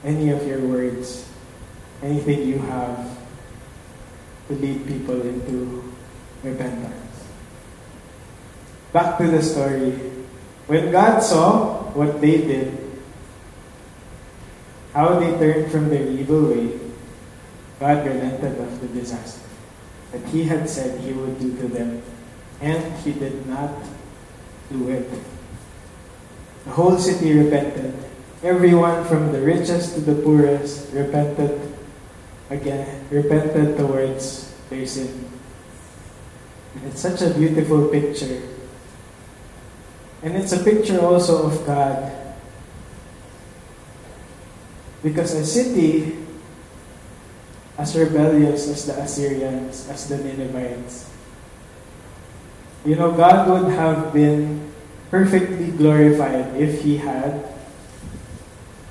any 0.04 0.30
of 0.32 0.46
your 0.48 0.60
words, 0.60 1.28
anything 2.02 2.48
you 2.48 2.60
have 2.60 3.18
to 4.48 4.54
lead 4.56 4.88
people 4.88 5.22
into 5.22 5.94
repentance. 6.44 7.26
Back 8.92 9.18
to 9.20 9.28
the 9.28 9.42
story. 9.42 9.92
When 10.68 10.92
God 10.92 11.20
saw 11.22 11.84
what 11.94 12.22
they 12.22 12.38
did, 12.38 12.78
how 14.94 15.20
they 15.20 15.32
turned 15.38 15.72
from 15.72 15.90
their 15.90 16.08
evil 16.08 16.52
way, 16.52 16.80
God 17.80 18.06
relented 18.06 18.60
of 18.60 18.82
the 18.82 18.88
disaster 18.88 19.48
that 20.12 20.26
He 20.28 20.44
had 20.44 20.70
said 20.70 21.00
He 21.02 21.14
would 21.14 21.40
do 21.40 21.56
to 21.58 21.68
them, 21.68 22.02
and 22.60 22.94
He 23.00 23.14
did 23.14 23.48
not 23.48 23.72
do 24.72 24.90
it. 24.90 25.10
The 26.66 26.72
whole 26.72 26.98
city 26.98 27.34
repented. 27.34 27.96
Everyone 28.44 29.06
from 29.06 29.32
the 29.32 29.42
richest 29.42 29.96
to 29.96 30.02
the 30.02 30.16
poorest 30.22 30.92
repented 30.94 31.71
again, 32.52 33.08
repented 33.10 33.80
towards 33.80 34.54
their 34.70 34.86
sin. 34.86 35.32
And 36.76 36.92
it's 36.92 37.00
such 37.00 37.24
a 37.24 37.34
beautiful 37.34 37.88
picture. 37.88 38.44
And 40.22 40.36
it's 40.36 40.52
a 40.52 40.62
picture 40.62 41.00
also 41.00 41.48
of 41.48 41.66
God. 41.66 42.12
Because 45.02 45.34
a 45.34 45.46
city 45.48 46.20
as 47.78 47.96
rebellious 47.96 48.68
as 48.68 48.86
the 48.86 49.00
Assyrians, 49.00 49.90
as 49.90 50.08
the 50.08 50.20
Ninevites, 50.20 51.10
you 52.86 52.96
know, 52.96 53.12
God 53.12 53.50
would 53.50 53.72
have 53.74 54.14
been 54.14 54.72
perfectly 55.10 55.72
glorified 55.72 56.54
if 56.60 56.84
He 56.84 56.98
had 56.98 57.42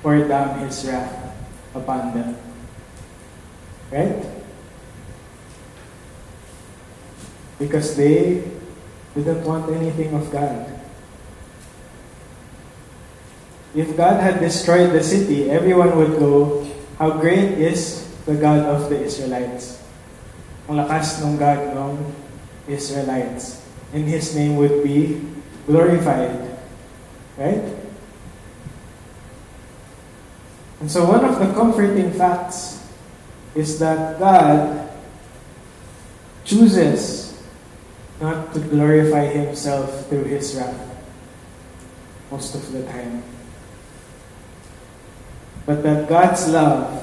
poured 0.01 0.27
down 0.27 0.59
His 0.59 0.83
wrath 0.85 1.37
upon 1.73 2.13
them. 2.13 2.50
Right? 3.91 4.25
Because 7.59 7.95
they 7.95 8.43
didn't 9.13 9.43
want 9.43 9.69
anything 9.69 10.15
of 10.15 10.31
God. 10.31 10.81
if 13.73 13.95
God 13.95 14.19
had 14.19 14.39
destroyed 14.39 14.91
the 14.91 15.03
city, 15.03 15.49
everyone 15.49 15.95
would 15.95 16.19
go, 16.19 16.67
How 16.99 17.17
great 17.17 17.57
is 17.57 18.07
the 18.25 18.35
God 18.35 18.59
of 18.67 18.89
the 18.89 18.99
Israelites. 19.01 19.81
Ang 20.69 20.77
lakas 20.77 21.23
ng 21.23 21.39
God 21.39 21.73
ng 21.73 21.97
Israelites. 22.69 23.63
And 23.95 24.05
His 24.05 24.35
name 24.35 24.55
would 24.61 24.83
be 24.83 25.23
glorified. 25.65 26.37
Right? 27.39 27.63
And 30.83 30.89
so 30.91 31.09
one 31.09 31.25
of 31.25 31.41
the 31.41 31.49
comforting 31.57 32.11
facts 32.13 32.80
is 33.55 33.79
that 33.79 34.19
God 34.19 34.89
chooses 36.45 37.41
not 38.19 38.53
to 38.53 38.59
glorify 38.59 39.25
Himself 39.25 40.07
through 40.07 40.25
His 40.25 40.55
wrath 40.55 40.87
most 42.31 42.55
of 42.55 42.71
the 42.71 42.83
time 42.85 43.23
but 45.65 45.83
that 45.83 46.09
God's 46.09 46.49
love 46.49 47.01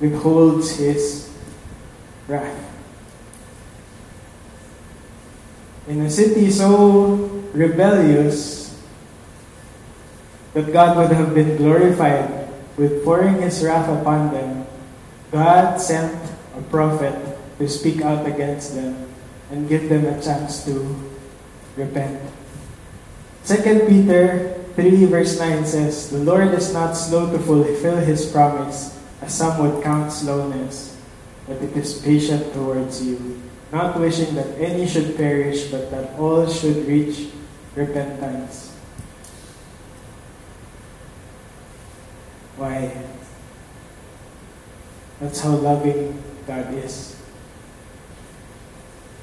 withholds 0.00 0.76
his 0.76 1.30
wrath. 2.26 2.64
In 5.86 6.00
a 6.02 6.10
city 6.10 6.50
so 6.50 7.14
rebellious 7.52 8.76
that 10.54 10.72
God 10.72 10.96
would 10.96 11.12
have 11.12 11.34
been 11.34 11.56
glorified 11.56 12.37
with 12.78 13.04
pouring 13.04 13.42
his 13.42 13.60
wrath 13.62 13.90
upon 13.90 14.32
them, 14.32 14.64
God 15.34 15.76
sent 15.82 16.14
a 16.56 16.62
prophet 16.70 17.18
to 17.58 17.68
speak 17.68 18.00
out 18.00 18.24
against 18.24 18.74
them 18.74 18.96
and 19.50 19.68
give 19.68 19.90
them 19.90 20.06
a 20.06 20.22
chance 20.22 20.64
to 20.64 20.94
repent. 21.76 22.22
2 23.44 23.90
Peter 23.90 24.54
3 24.78 25.04
verse 25.06 25.38
9 25.38 25.66
says, 25.66 26.10
The 26.10 26.22
Lord 26.22 26.54
is 26.54 26.72
not 26.72 26.94
slow 26.94 27.30
to 27.32 27.38
fulfill 27.38 27.98
his 27.98 28.30
promise, 28.30 28.94
as 29.20 29.34
some 29.34 29.58
would 29.58 29.82
count 29.82 30.12
slowness, 30.12 30.96
but 31.46 31.58
it 31.58 31.76
is 31.76 31.98
patient 32.00 32.54
towards 32.54 33.02
you, 33.02 33.42
not 33.72 33.98
wishing 33.98 34.34
that 34.36 34.54
any 34.62 34.86
should 34.86 35.16
perish, 35.16 35.66
but 35.72 35.90
that 35.90 36.14
all 36.18 36.46
should 36.46 36.86
reach 36.86 37.34
repentance. 37.74 38.67
Why? 42.58 42.90
That's 45.20 45.40
how 45.40 45.54
loving 45.54 46.22
God 46.46 46.74
is. 46.74 47.16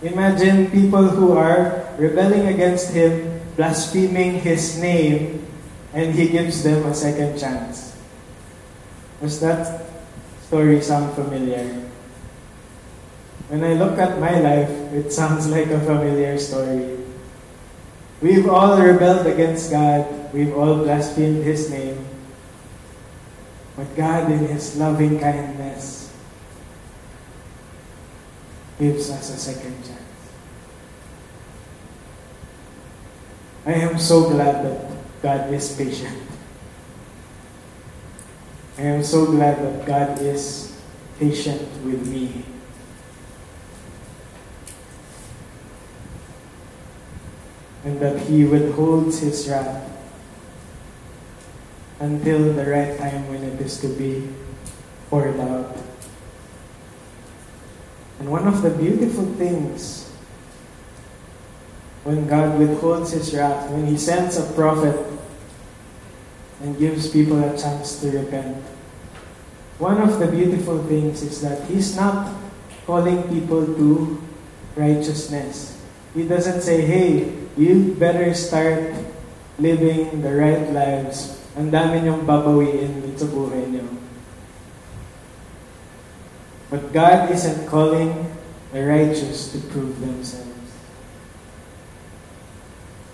Imagine 0.02 0.72
people 0.72 1.08
who 1.08 1.38
are 1.38 1.88
rebelling 1.98 2.48
against 2.48 2.92
Him, 2.92 3.40
blaspheming 3.56 4.40
His 4.40 4.80
name, 4.80 5.46
and 5.96 6.14
he 6.14 6.28
gives 6.28 6.64
them 6.64 6.86
a 6.86 6.94
second 6.94 7.40
chance. 7.40 7.96
Does 9.22 9.40
that 9.40 9.88
story 10.44 10.82
sound 10.82 11.16
familiar? 11.16 11.64
When 13.48 13.64
I 13.64 13.74
look 13.74 13.98
at 13.98 14.20
my 14.20 14.40
life, 14.40 14.70
it 14.92 15.14
sounds 15.14 15.48
like 15.56 15.68
a 15.72 15.80
familiar 15.80 16.38
story. 16.38 17.00
We've 18.22 18.48
all 18.50 18.80
rebelled 18.80 19.28
against 19.28 19.72
God. 19.72 20.08
We've 20.34 20.56
all 20.56 20.84
blasphemed 20.84 21.44
His 21.44 21.72
name. 21.72 22.15
But 23.76 23.96
God, 23.96 24.32
in 24.32 24.48
His 24.48 24.78
loving 24.78 25.20
kindness, 25.20 26.14
gives 28.80 29.10
us 29.10 29.30
a 29.34 29.38
second 29.38 29.76
chance. 29.84 30.02
I 33.66 33.74
am 33.74 33.98
so 33.98 34.30
glad 34.30 34.64
that 34.64 35.22
God 35.22 35.54
is 35.54 35.76
patient. 35.76 36.22
I 38.78 38.84
am 38.84 39.04
so 39.04 39.26
glad 39.26 39.58
that 39.60 39.86
God 39.86 40.22
is 40.22 40.80
patient 41.20 41.62
with 41.84 42.08
me. 42.08 42.44
And 47.84 48.00
that 48.00 48.20
He 48.22 48.46
withholds 48.46 49.20
His 49.20 49.50
wrath 49.50 49.95
until 52.00 52.54
the 52.54 52.66
right 52.66 52.98
time 52.98 53.28
when 53.30 53.44
it 53.44 53.60
is 53.62 53.80
to 53.82 53.88
be 53.88 54.28
poured 55.10 55.40
out. 55.40 55.76
And 58.20 58.32
one 58.32 58.48
of 58.48 58.62
the 58.62 58.70
beautiful 58.70 59.26
things 59.36 60.06
when 62.06 62.28
God 62.28 62.60
withholds 62.60 63.12
his 63.12 63.34
wrath, 63.34 63.70
when 63.72 63.88
he 63.88 63.98
sends 63.98 64.38
a 64.38 64.46
prophet 64.54 64.96
and 66.62 66.78
gives 66.78 67.10
people 67.10 67.44
a 67.44 67.58
chance 67.58 68.00
to 68.02 68.12
repent. 68.12 68.58
One 69.80 70.00
of 70.00 70.20
the 70.20 70.28
beautiful 70.28 70.86
things 70.86 71.22
is 71.24 71.42
that 71.42 71.68
he's 71.68 71.96
not 71.98 72.32
calling 72.86 73.24
people 73.28 73.66
to 73.66 74.22
righteousness. 74.76 75.82
He 76.14 76.28
doesn't 76.28 76.62
say, 76.62 76.82
hey, 76.86 77.34
you 77.58 77.96
better 77.98 78.34
start 78.34 78.94
living 79.58 80.22
the 80.22 80.34
right 80.34 80.72
lives. 80.72 81.35
Ang 81.56 81.72
dami 81.72 82.04
niyong 82.04 82.28
babawiin 82.28 83.16
sa 83.16 83.32
buhay 83.32 83.72
niyo. 83.72 83.88
But 86.68 86.92
God 86.92 87.32
isn't 87.32 87.72
calling 87.72 88.28
the 88.76 88.84
righteous 88.84 89.56
to 89.56 89.64
prove 89.72 89.96
themselves. 90.04 90.52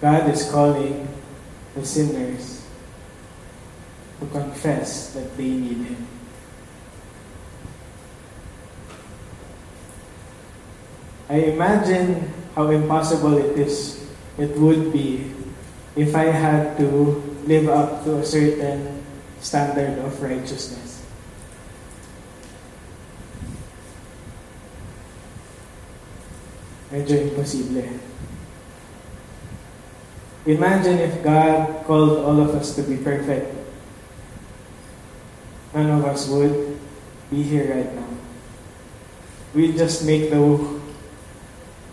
God 0.02 0.26
is 0.34 0.50
calling 0.50 1.06
the 1.78 1.86
sinners 1.86 2.66
to 4.18 4.26
confess 4.34 5.14
that 5.14 5.38
they 5.38 5.54
need 5.54 5.86
Him. 5.86 6.08
I 11.30 11.54
imagine 11.54 12.34
how 12.56 12.74
impossible 12.74 13.38
it 13.38 13.56
is, 13.56 14.04
it 14.38 14.58
would 14.58 14.92
be 14.92 15.32
if 15.96 16.16
I 16.16 16.34
had 16.34 16.76
to 16.82 17.31
live 17.46 17.70
up 17.70 18.04
to 18.04 18.18
a 18.18 18.26
certain 18.26 19.04
standard 19.40 19.98
of 20.00 20.22
righteousness. 20.22 21.04
Medyo 26.92 27.32
imposible. 27.32 27.88
Imagine 30.46 30.98
if 31.00 31.24
God 31.24 31.86
called 31.86 32.18
all 32.26 32.42
of 32.42 32.52
us 32.56 32.76
to 32.76 32.84
be 32.84 32.98
perfect. 32.98 33.56
None 35.74 35.90
of 35.90 36.04
us 36.06 36.28
would 36.28 36.78
be 37.30 37.44
here 37.44 37.74
right 37.74 37.96
now. 37.96 38.12
We 39.54 39.72
just 39.72 40.04
make 40.04 40.30
the 40.30 40.40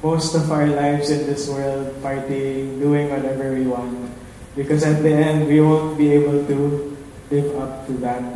most 0.02 0.34
of 0.34 0.50
our 0.50 0.66
lives 0.66 1.10
in 1.10 1.26
this 1.26 1.48
world 1.48 1.94
partying, 2.02 2.80
doing 2.80 3.10
whatever 3.10 3.54
we 3.54 3.66
want. 3.66 4.10
Because 4.58 4.82
at 4.82 5.06
the 5.06 5.14
end, 5.14 5.46
we 5.46 5.62
won't 5.62 5.94
be 5.94 6.10
able 6.18 6.42
to 6.50 6.98
live 7.30 7.54
up 7.62 7.86
to 7.86 7.92
that 8.02 8.26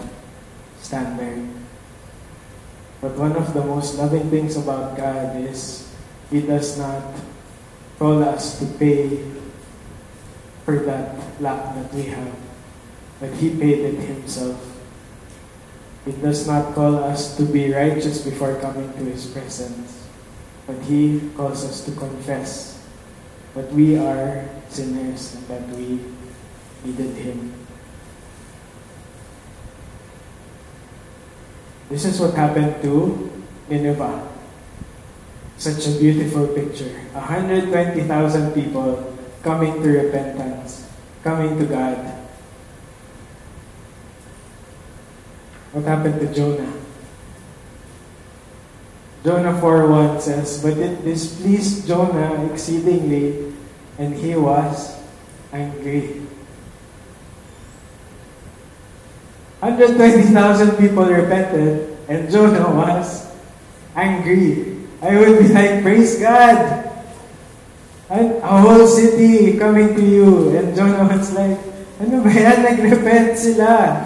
standard. 0.79 1.51
But 3.03 3.19
one 3.19 3.35
of 3.35 3.51
the 3.51 3.67
most 3.67 3.99
loving 3.99 4.31
things 4.31 4.55
about 4.55 4.97
God 4.97 5.35
is 5.43 5.91
He 6.31 6.47
does 6.47 6.79
not 6.79 7.03
call 7.99 8.23
us 8.23 8.63
to 8.63 8.67
pay 8.79 9.19
for 10.63 10.79
that 10.87 11.19
lack 11.43 11.75
that 11.75 11.91
we 11.91 12.07
have. 12.15 12.39
But 13.19 13.35
He 13.43 13.51
paid 13.59 13.83
it 13.83 13.99
Himself. 14.07 14.63
He 16.07 16.13
does 16.13 16.47
not 16.47 16.73
call 16.79 17.03
us 17.03 17.37
to 17.37 17.43
be 17.43 17.75
righteous 17.75 18.23
before 18.23 18.63
coming 18.63 18.95
to 18.95 19.03
His 19.11 19.27
presence, 19.27 20.07
but 20.71 20.79
He 20.87 21.19
calls 21.35 21.67
us 21.67 21.83
to 21.87 21.91
confess 21.99 22.72
that 23.55 23.73
we 23.73 23.99
are 23.99 24.49
sinners 24.69 25.35
and 25.35 25.49
that 25.49 25.69
we 25.77 26.01
needed 26.85 27.15
Him. 27.17 27.53
This 31.89 32.05
is 32.07 32.19
what 32.21 32.35
happened 32.35 32.81
to 32.83 33.31
Nineveh. 33.69 34.29
Such 35.59 35.87
a 35.87 35.99
beautiful 36.01 36.49
picture. 36.49 36.89
120,000 37.13 38.53
people 38.55 39.17
coming 39.43 39.83
to 39.83 39.89
repentance, 39.89 40.89
coming 41.23 41.59
to 41.59 41.67
God. 41.67 41.99
What 45.73 45.85
happened 45.85 46.21
to 46.21 46.33
Jonah? 46.33 46.82
Jonah 49.23 49.55
4.1 49.55 50.21
says, 50.21 50.63
But 50.63 50.79
it 50.79 51.05
displeased 51.05 51.87
Jonah 51.87 52.51
exceedingly, 52.51 53.55
and 53.99 54.15
he 54.15 54.35
was 54.35 54.99
angry. 55.53 56.27
120,000 59.63 60.77
people 60.77 61.07
repented, 61.07 61.97
and 62.09 62.31
Jonah 62.31 62.75
was 62.75 63.31
angry. 63.95 64.83
I 65.01 65.15
would 65.19 65.39
be 65.39 65.49
like, 65.55 65.83
Praise 65.83 66.19
God! 66.19 66.91
a 68.13 68.61
whole 68.61 68.87
city 68.87 69.57
coming 69.57 69.95
to 69.95 70.05
you. 70.05 70.57
And 70.57 70.77
Jonah 70.77 71.09
was 71.09 71.33
like, 71.33 71.59
Ano 72.03 72.27
ba 72.27 72.33
yan? 72.35 72.57
Nag-repent 72.67 73.39
sila. 73.39 74.03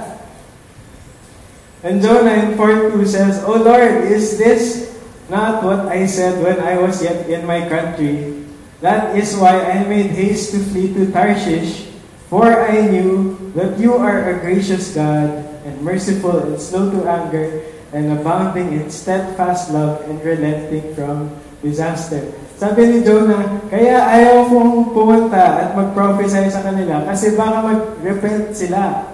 And 1.82 2.02
Jonah 2.02 2.36
in 2.44 2.56
part 2.56 2.92
2 2.92 3.06
says, 3.06 3.42
O 3.44 3.56
Lord, 3.56 4.04
is 4.04 4.36
this 4.36 4.95
not 5.28 5.62
what 5.62 5.88
I 5.90 6.06
said 6.06 6.42
when 6.42 6.60
I 6.60 6.78
was 6.78 7.02
yet 7.02 7.28
in 7.28 7.46
my 7.46 7.68
country? 7.68 8.46
That 8.80 9.16
is 9.16 9.34
why 9.36 9.58
I 9.58 9.84
made 9.88 10.12
haste 10.12 10.52
to 10.52 10.60
flee 10.60 10.92
to 10.94 11.10
Tarshish, 11.10 11.88
for 12.28 12.44
I 12.46 12.84
knew 12.86 13.34
that 13.56 13.78
you 13.80 13.96
are 13.96 14.30
a 14.30 14.38
gracious 14.38 14.92
God 14.92 15.32
and 15.64 15.80
merciful 15.80 16.52
and 16.52 16.60
slow 16.60 16.92
to 16.92 17.08
anger 17.08 17.64
and 17.96 18.12
abounding 18.12 18.76
in 18.76 18.90
steadfast 18.90 19.72
love 19.72 20.04
and 20.06 20.20
relenting 20.20 20.94
from 20.94 21.32
disaster. 21.64 22.20
Sabi 22.56 22.88
ni 22.88 22.98
Jonah, 23.04 23.60
kaya 23.68 24.00
ayaw 24.00 24.48
kong 24.48 24.96
pumunta 24.96 25.60
at 25.60 25.70
mag-prophesy 25.76 26.48
sa 26.48 26.64
kanila 26.64 27.04
kasi 27.04 27.36
baka 27.36 27.58
mag-repent 27.60 28.52
sila. 28.56 29.12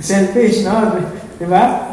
Selfish, 0.00 0.64
no? 0.64 0.96
Di 1.36 1.44
ba? 1.44 1.92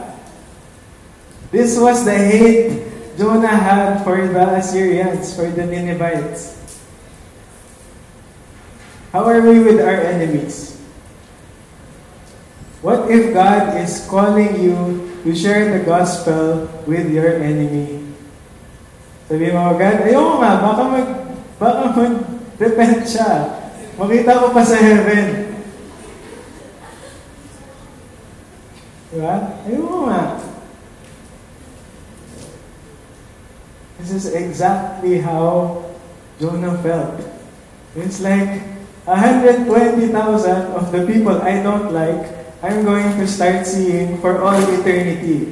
This 1.52 1.80
was 1.80 2.04
the 2.04 2.12
hate 2.12 2.84
Jonah 3.18 3.56
had 3.56 4.04
for 4.04 4.20
the 4.20 4.46
Assyrians, 4.60 5.32
for 5.34 5.48
the 5.48 5.66
Ninevites. 5.66 6.54
How 9.16 9.24
are 9.26 9.42
we 9.42 9.64
with 9.64 9.80
our 9.80 9.98
enemies? 10.04 10.78
What 12.84 13.10
if 13.10 13.34
God 13.34 13.80
is 13.82 14.06
calling 14.06 14.60
you 14.62 14.76
to 15.24 15.32
share 15.34 15.72
the 15.74 15.82
gospel 15.82 16.70
with 16.86 17.10
your 17.10 17.42
enemy? 17.42 18.06
Sabi 19.32 19.50
mo, 19.50 19.74
God, 19.76 20.08
ayoko 20.08 20.40
nga, 20.40 20.52
baka 20.62 20.84
mag, 20.88 21.08
baka 21.58 21.82
mag-repent 21.96 23.02
siya. 23.08 23.32
Makita 23.98 24.40
ko 24.40 24.54
pa 24.54 24.62
sa 24.62 24.78
heaven. 24.78 25.58
Diba? 29.10 29.36
Ayoko 29.66 29.98
nga. 30.12 30.22
This 34.08 34.24
is 34.24 34.32
exactly 34.32 35.20
how 35.20 35.84
Jonah 36.40 36.80
felt. 36.80 37.20
It's 37.92 38.24
like 38.24 38.64
120,000 39.04 40.16
of 40.72 40.96
the 40.96 41.04
people 41.04 41.36
I 41.44 41.60
don't 41.60 41.92
like, 41.92 42.24
I'm 42.64 42.88
going 42.88 43.20
to 43.20 43.28
start 43.28 43.68
seeing 43.68 44.16
for 44.24 44.40
all 44.40 44.56
eternity. 44.56 45.52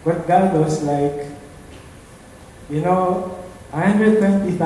But 0.00 0.24
God 0.24 0.56
was 0.56 0.80
like, 0.80 1.28
you 2.72 2.80
know, 2.80 3.36
120,000 3.76 4.56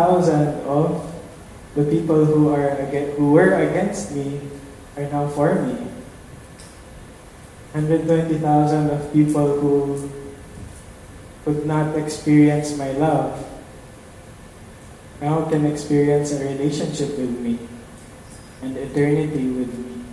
of 0.71 1.03
the 1.75 1.83
people 1.91 2.25
who 2.25 2.55
are 2.55 2.79
against, 2.79 3.19
who 3.19 3.33
were 3.33 3.59
against 3.59 4.15
me 4.15 4.39
are 4.97 5.11
now 5.11 5.27
for 5.27 5.59
me. 5.59 5.94
120,000 7.75 8.39
of 8.91 9.13
people 9.13 9.59
who 9.59 10.09
could 11.45 11.67
not 11.67 11.99
experience 11.99 12.79
my 12.79 12.93
love 12.93 13.35
now 15.21 15.43
can 15.51 15.67
experience 15.67 16.31
a 16.33 16.39
relationship 16.39 17.19
with 17.19 17.35
me 17.41 17.59
and 18.63 18.77
eternity 18.77 19.51
with 19.51 19.75
me. 19.75 20.07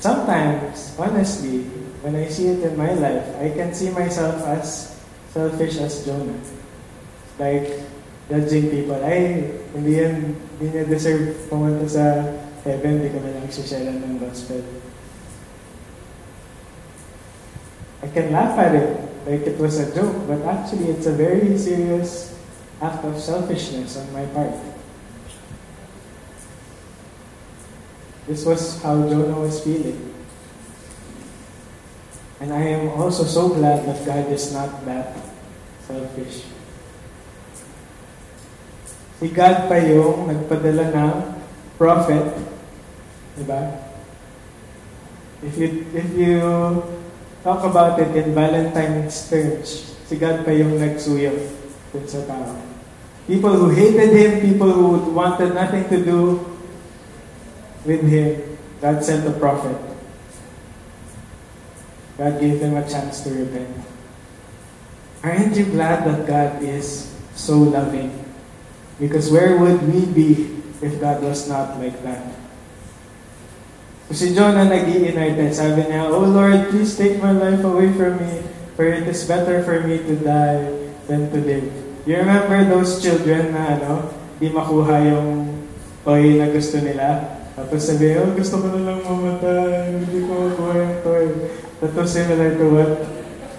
Sometimes, 0.00 0.96
honestly, 0.98 1.70
when 2.02 2.16
I 2.16 2.26
see 2.26 2.48
it 2.48 2.66
in 2.66 2.76
my 2.76 2.94
life, 2.98 3.30
I 3.38 3.50
can 3.50 3.72
see 3.72 3.90
myself 3.90 4.42
as 4.46 4.98
selfish 5.30 5.78
as 5.78 6.04
Jonah. 6.04 6.40
Like, 7.38 7.78
judging 8.26 8.74
people, 8.74 8.98
ay, 9.04 9.54
hindi 9.76 10.02
yan, 10.02 10.34
hindi 10.58 10.66
niya 10.72 10.84
deserve 10.88 11.36
pumunta 11.46 11.86
sa 11.86 12.06
heaven, 12.64 13.00
na 13.00 13.40
lang 13.40 13.48
share 13.48 13.88
ng 13.88 14.18
gospel. 14.20 14.62
I 18.02 18.08
can 18.08 18.32
laugh 18.32 18.56
at 18.56 18.74
it 18.74 18.96
like 19.28 19.44
it 19.44 19.58
was 19.60 19.78
a 19.78 19.92
joke, 19.94 20.26
but 20.26 20.40
actually 20.48 20.88
it's 20.88 21.06
a 21.06 21.12
very 21.12 21.56
serious 21.58 22.32
act 22.80 23.04
of 23.04 23.20
selfishness 23.20 23.96
on 23.96 24.08
my 24.12 24.24
part. 24.32 24.56
This 28.26 28.44
was 28.44 28.80
how 28.82 28.96
Jonah 29.08 29.40
was 29.40 29.60
feeling. 29.60 30.14
And 32.40 32.54
I 32.54 32.72
am 32.72 32.88
also 32.96 33.24
so 33.24 33.52
glad 33.52 33.84
that 33.84 34.00
God 34.06 34.32
is 34.32 34.52
not 34.52 34.84
that 34.88 35.12
selfish. 35.84 36.48
Si 39.20 39.28
God 39.28 39.68
pa 39.68 39.76
yung 39.76 40.32
nagpadala 40.32 40.88
ng 40.88 41.29
prophet. 41.80 42.36
Diba? 43.40 43.80
If 45.40 45.56
you, 45.56 45.88
if 45.96 46.08
you 46.12 46.36
talk 47.40 47.64
about 47.64 47.96
it 47.96 48.12
in 48.12 48.36
Valentine's 48.36 49.16
terms, 49.32 49.96
si 50.04 50.20
God 50.20 50.44
pa 50.44 50.52
yung 50.52 50.76
nagsuyo 50.76 51.32
dun 51.96 52.04
sa 52.04 52.20
tao. 52.28 52.52
People 53.24 53.56
who 53.56 53.72
hated 53.72 54.12
Him, 54.12 54.44
people 54.44 54.68
who 54.68 55.08
wanted 55.16 55.56
nothing 55.56 55.88
to 55.88 56.04
do 56.04 56.44
with 57.88 58.04
Him, 58.04 58.60
God 58.84 59.00
sent 59.00 59.24
a 59.24 59.32
prophet. 59.32 59.80
God 62.20 62.36
gave 62.36 62.60
them 62.60 62.76
a 62.76 62.84
chance 62.84 63.24
to 63.24 63.32
repent. 63.32 63.72
Aren't 65.24 65.56
you 65.56 65.64
glad 65.72 66.04
that 66.04 66.28
God 66.28 66.60
is 66.60 67.08
so 67.32 67.56
loving? 67.56 68.12
Because 69.00 69.32
where 69.32 69.56
would 69.56 69.80
we 69.88 70.04
be 70.04 70.59
if 70.80 71.00
God 71.00 71.22
was 71.24 71.48
not 71.48 71.80
like 71.80 71.96
that? 72.04 72.24
So 74.10 74.18
si 74.18 74.34
Jonah 74.34 74.66
nag-i-united. 74.66 75.54
Sabi 75.54 75.86
niya, 75.86 76.10
Oh 76.10 76.26
Lord, 76.26 76.68
please 76.68 76.98
take 76.98 77.22
my 77.22 77.30
life 77.30 77.62
away 77.62 77.94
from 77.94 78.18
me, 78.18 78.42
for 78.74 78.84
it 78.84 79.06
is 79.06 79.22
better 79.24 79.62
for 79.62 79.80
me 79.86 80.02
to 80.02 80.14
die 80.18 80.66
than 81.06 81.30
to 81.30 81.38
live. 81.38 81.68
You 82.04 82.18
remember 82.18 82.58
those 82.66 82.98
children 82.98 83.54
na 83.54 83.78
ano, 83.78 84.10
di 84.42 84.50
makuha 84.50 85.04
yung 85.04 85.62
toy 86.02 86.36
na 86.36 86.50
gusto 86.50 86.82
nila? 86.82 87.38
Tapos 87.54 87.86
sabi, 87.86 88.16
oh, 88.18 88.32
gusto 88.34 88.58
ko 88.58 88.66
na 88.72 88.80
lang 88.82 89.00
mamatay, 89.04 89.94
hindi 89.94 90.26
ko 90.26 90.48
makuha 90.48 90.72
yung 90.74 90.96
toy. 91.04 91.26
That 91.80 91.96
was 91.96 92.12
similar 92.12 92.56
to 92.60 92.66
what 92.68 92.92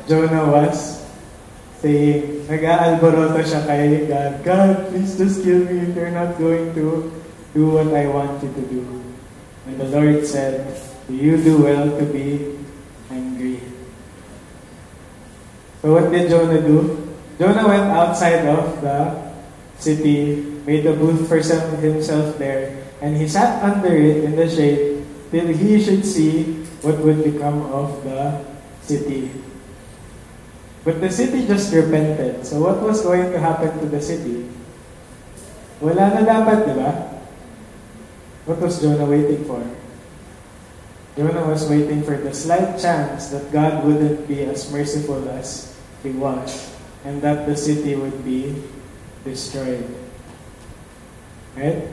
Jonah 0.05 0.45
was 0.45 1.00
saying. 1.81 2.45
Nag-aalboroto 2.45 3.41
siya 3.41 3.65
kay 3.65 4.05
God, 4.05 4.31
God, 4.45 4.71
please 4.93 5.17
just 5.17 5.41
kill 5.41 5.65
me 5.65 5.89
if 5.89 5.97
you're 5.97 6.13
not 6.13 6.37
going 6.37 6.73
to 6.77 7.09
do 7.53 7.63
what 7.73 7.89
I 7.91 8.05
want 8.07 8.39
you 8.45 8.53
to 8.53 8.63
do. 8.69 8.81
And 9.67 9.81
the 9.81 9.89
Lord 9.89 10.25
said, 10.25 10.69
you 11.09 11.37
do 11.41 11.65
well 11.65 11.89
to 11.97 12.05
be 12.05 12.57
angry. 13.09 13.59
So 15.81 15.97
what 15.97 16.13
did 16.13 16.29
Jonah 16.29 16.61
do? 16.61 17.09
Jonah 17.41 17.67
went 17.67 17.89
outside 17.89 18.45
of 18.45 18.81
the 18.81 19.17
city, 19.81 20.45
made 20.65 20.85
a 20.85 20.93
booth 20.93 21.25
for 21.27 21.41
himself 21.41 22.37
there, 22.37 22.77
and 23.01 23.17
he 23.17 23.27
sat 23.27 23.63
under 23.65 23.89
it 23.89 24.23
in 24.23 24.37
the 24.37 24.45
shade 24.45 25.01
till 25.31 25.47
he 25.49 25.81
should 25.81 26.05
see 26.05 26.61
what 26.85 27.01
would 27.01 27.23
become 27.25 27.65
of 27.73 28.03
the 28.05 28.45
city. 28.85 29.33
But 30.83 31.01
the 31.01 31.11
city 31.11 31.45
just 31.45 31.73
repented. 31.73 32.45
So 32.45 32.61
what 32.61 32.81
was 32.81 33.01
going 33.01 33.31
to 33.31 33.39
happen 33.39 33.69
to 33.79 33.85
the 33.85 34.01
city? 34.01 34.49
Wala 35.81 36.13
na 36.13 36.21
dapat, 36.25 36.65
di 36.65 36.73
ba? 36.73 37.21
What 38.49 38.57
was 38.57 38.81
Jonah 38.81 39.05
waiting 39.05 39.45
for? 39.45 39.61
Jonah 41.17 41.45
was 41.45 41.69
waiting 41.69 42.01
for 42.01 42.17
the 42.17 42.33
slight 42.33 42.81
chance 42.81 43.29
that 43.29 43.51
God 43.53 43.85
wouldn't 43.85 44.25
be 44.25 44.41
as 44.45 44.71
merciful 44.71 45.21
as 45.29 45.77
he 46.01 46.09
was 46.09 46.73
and 47.05 47.21
that 47.21 47.45
the 47.45 47.57
city 47.57 47.93
would 47.93 48.25
be 48.25 48.57
destroyed. 49.23 49.85
Right? 51.57 51.85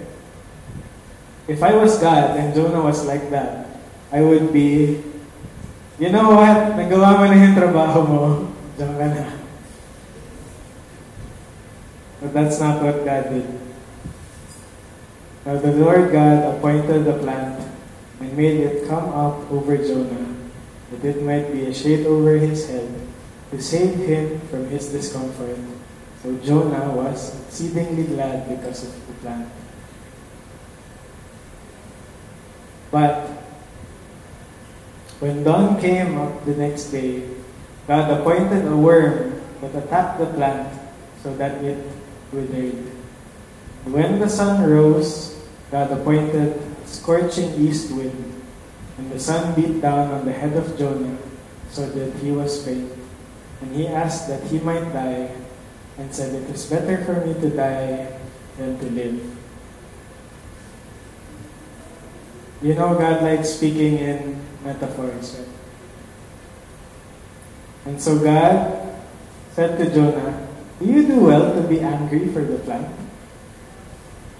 If 1.48 1.62
I 1.62 1.76
was 1.76 1.98
God 1.98 2.36
and 2.36 2.54
Jonah 2.54 2.80
was 2.80 3.04
like 3.04 3.28
that, 3.30 3.68
I 4.12 4.20
would 4.20 4.52
be, 4.52 5.02
you 5.98 6.08
know 6.08 6.30
what? 6.32 6.76
Nagawa 6.76 7.20
mo 7.20 7.24
na 7.28 7.36
yung 7.36 7.56
trabaho 7.56 8.00
mo. 8.08 8.47
Diyan 8.78 8.94
ka 8.94 9.06
na. 9.10 9.26
But 12.22 12.30
that's 12.30 12.62
not 12.62 12.78
what 12.78 13.02
God 13.02 13.26
did. 13.30 13.46
Now 15.42 15.58
the 15.58 15.74
Lord 15.74 16.14
God 16.14 16.54
appointed 16.54 17.02
the 17.02 17.18
plant 17.18 17.58
and 18.22 18.30
made 18.38 18.62
it 18.62 18.86
come 18.86 19.10
up 19.10 19.50
over 19.50 19.74
Jonah, 19.74 20.30
that 20.90 21.02
it 21.02 21.22
might 21.22 21.50
be 21.50 21.66
a 21.66 21.74
shade 21.74 22.06
over 22.06 22.38
his 22.38 22.70
head, 22.70 22.86
to 23.50 23.58
save 23.58 23.98
him 23.98 24.38
from 24.46 24.70
his 24.70 24.94
discomfort. 24.94 25.58
So 26.22 26.38
Jonah 26.42 26.94
was 26.94 27.34
exceedingly 27.46 28.04
glad 28.14 28.46
because 28.46 28.86
of 28.86 28.94
the 29.06 29.14
plant. 29.22 29.50
But 32.90 33.38
When 35.18 35.42
dawn 35.42 35.80
came 35.80 36.16
up 36.16 36.44
the 36.46 36.54
next 36.54 36.94
day, 36.94 37.26
God 37.88 38.20
appointed 38.20 38.68
a 38.68 38.76
worm 38.76 39.40
that 39.62 39.74
attacked 39.74 40.20
the 40.20 40.26
plant 40.36 40.68
so 41.22 41.34
that 41.36 41.64
it 41.64 41.80
withered. 42.30 42.76
When 43.88 44.20
the 44.20 44.28
sun 44.28 44.68
rose, 44.68 45.34
God 45.72 45.90
appointed 45.90 46.52
a 46.52 46.86
scorching 46.86 47.48
east 47.56 47.90
wind, 47.90 48.44
and 48.98 49.10
the 49.10 49.18
sun 49.18 49.54
beat 49.56 49.80
down 49.80 50.12
on 50.12 50.26
the 50.26 50.32
head 50.32 50.52
of 50.52 50.76
Jonah 50.76 51.16
so 51.70 51.88
that 51.88 52.12
he 52.20 52.30
was 52.30 52.62
faint. 52.62 52.92
And 53.62 53.74
he 53.74 53.88
asked 53.88 54.28
that 54.28 54.44
he 54.44 54.60
might 54.60 54.92
die, 54.92 55.32
and 55.96 56.14
said, 56.14 56.34
It 56.34 56.48
is 56.50 56.66
better 56.66 57.04
for 57.04 57.24
me 57.26 57.34
to 57.40 57.50
die 57.50 58.12
than 58.56 58.78
to 58.78 58.86
live. 58.90 59.36
You 62.62 62.74
know, 62.74 62.98
God 62.98 63.22
likes 63.22 63.50
speaking 63.50 63.98
in 63.98 64.40
metaphors, 64.64 65.38
right? 65.38 65.57
And 67.86 68.00
so 68.00 68.18
God 68.18 68.88
said 69.52 69.78
to 69.78 69.90
Jonah, 69.92 70.46
Do 70.78 70.86
you 70.86 71.06
do 71.06 71.20
well 71.20 71.54
to 71.54 71.66
be 71.66 71.80
angry 71.80 72.28
for 72.32 72.42
the 72.42 72.58
plant? 72.58 72.88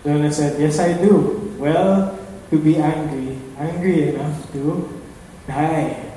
Jonah 0.05 0.33
said, 0.33 0.61
Yes, 0.61 0.79
I 0.79 0.95
do. 0.95 1.55
Well, 1.59 2.19
to 2.51 2.57
be 2.57 2.77
angry, 2.77 3.37
angry 3.59 4.15
enough 4.15 4.53
to 4.53 4.89
die. 5.47 6.09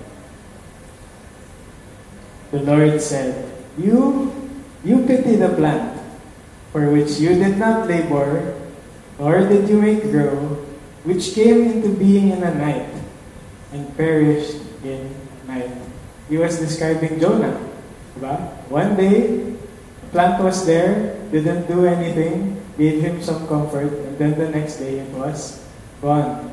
The 2.51 2.61
Lord 2.63 3.01
said, 3.01 3.51
You, 3.77 4.31
you 4.83 5.05
pity 5.05 5.35
the 5.35 5.49
plant, 5.49 5.99
for 6.71 6.91
which 6.91 7.19
you 7.19 7.35
did 7.35 7.57
not 7.57 7.87
labor, 7.87 8.59
nor 9.19 9.47
did 9.47 9.67
you 9.67 9.81
make 9.81 10.03
grow, 10.11 10.61
which 11.03 11.33
came 11.33 11.67
into 11.67 11.89
being 11.89 12.29
in 12.29 12.43
a 12.43 12.53
night, 12.53 12.91
and 13.71 13.87
perished 13.97 14.61
in 14.83 15.09
a 15.09 15.47
night. 15.47 15.90
He 16.31 16.39
was 16.39 16.55
describing 16.63 17.19
Jonah. 17.19 17.59
Diba? 18.15 18.39
One 18.71 18.95
day, 18.95 19.51
plant 20.15 20.39
was 20.39 20.63
there, 20.63 21.19
didn't 21.27 21.67
do 21.67 21.83
anything, 21.83 22.55
gave 22.79 23.03
him 23.03 23.19
some 23.19 23.43
comfort, 23.51 23.91
and 23.91 24.15
then 24.15 24.39
the 24.39 24.47
next 24.47 24.79
day 24.79 25.03
it 25.03 25.11
was 25.11 25.59
gone. 25.99 26.47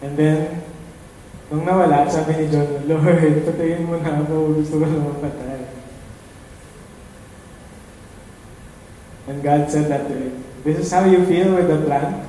And 0.00 0.16
then, 0.16 0.64
nung 1.52 1.68
nawala, 1.68 2.08
sabi 2.08 2.40
ni 2.40 2.48
Jonah, 2.48 2.80
Lord, 2.88 3.44
patayin 3.44 3.84
mo 3.84 4.00
na 4.00 4.24
ako, 4.24 4.64
gusto 4.64 4.80
ko 4.80 4.88
na 4.88 4.96
mapatay. 4.96 5.60
And 9.28 9.44
God 9.44 9.68
said 9.68 9.92
that 9.92 10.08
to 10.08 10.16
him. 10.16 10.40
This 10.64 10.80
is 10.80 10.88
how 10.88 11.04
you 11.04 11.20
feel 11.28 11.52
with 11.52 11.68
the 11.68 11.84
plant? 11.84 12.24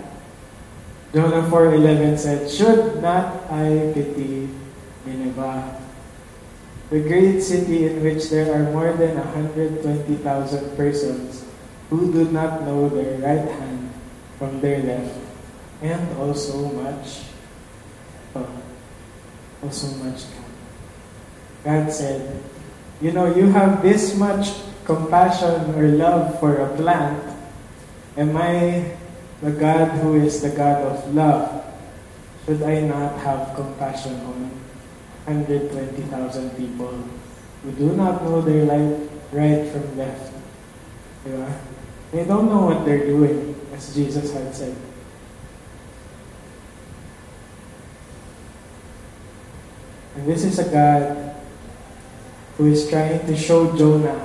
Jonah 1.15 1.47
4.11 1.47 2.19
said, 2.19 2.51
Should 2.51 2.99
not 2.99 3.47
I 3.47 3.95
pity 3.95 4.51
Nineveh, 5.07 5.78
the 6.89 6.99
great 6.99 7.41
city 7.41 7.85
in 7.85 8.03
which 8.03 8.29
there 8.29 8.53
are 8.53 8.71
more 8.71 8.93
than 8.93 9.15
120,000 9.15 10.77
persons 10.77 11.45
who 11.89 12.11
do 12.11 12.31
not 12.31 12.63
know 12.63 12.89
their 12.89 13.17
right 13.19 13.49
hand 13.49 13.93
from 14.37 14.61
their 14.61 14.81
left, 14.81 15.17
and 15.81 16.17
also 16.17 16.69
much, 16.73 17.21
oh, 18.35 18.49
also 19.61 19.87
much 20.03 20.23
God 21.63 21.91
said, 21.91 22.41
You 23.01 23.11
know, 23.11 23.35
you 23.35 23.51
have 23.51 23.81
this 23.81 24.15
much 24.15 24.55
compassion 24.85 25.75
or 25.75 25.87
love 25.87 26.39
for 26.39 26.55
a 26.55 26.69
plant. 26.77 27.19
Am 28.17 28.35
I 28.35 28.95
the 29.41 29.51
God 29.51 29.91
who 29.99 30.15
is 30.15 30.41
the 30.41 30.49
God 30.49 30.81
of 30.83 31.13
love? 31.13 31.65
Should 32.45 32.63
I 32.63 32.81
not 32.81 33.19
have 33.19 33.55
compassion 33.55 34.15
on 34.25 34.51
120,000 35.25 36.49
people 36.57 37.03
who 37.63 37.71
do 37.71 37.95
not 37.95 38.23
know 38.23 38.41
their 38.41 38.65
life 38.65 39.09
right 39.31 39.67
from 39.71 39.97
left? 39.97 40.33
Diba? 41.25 41.59
They 42.11 42.25
don't 42.25 42.49
know 42.49 42.65
what 42.65 42.85
they're 42.85 43.05
doing, 43.05 43.55
as 43.73 43.93
Jesus 43.93 44.33
had 44.33 44.53
said. 44.55 44.75
And 50.15 50.27
this 50.27 50.43
is 50.43 50.59
a 50.59 50.69
God 50.69 51.35
who 52.57 52.67
is 52.67 52.89
trying 52.89 53.25
to 53.25 53.37
show 53.37 53.75
Jonah 53.77 54.19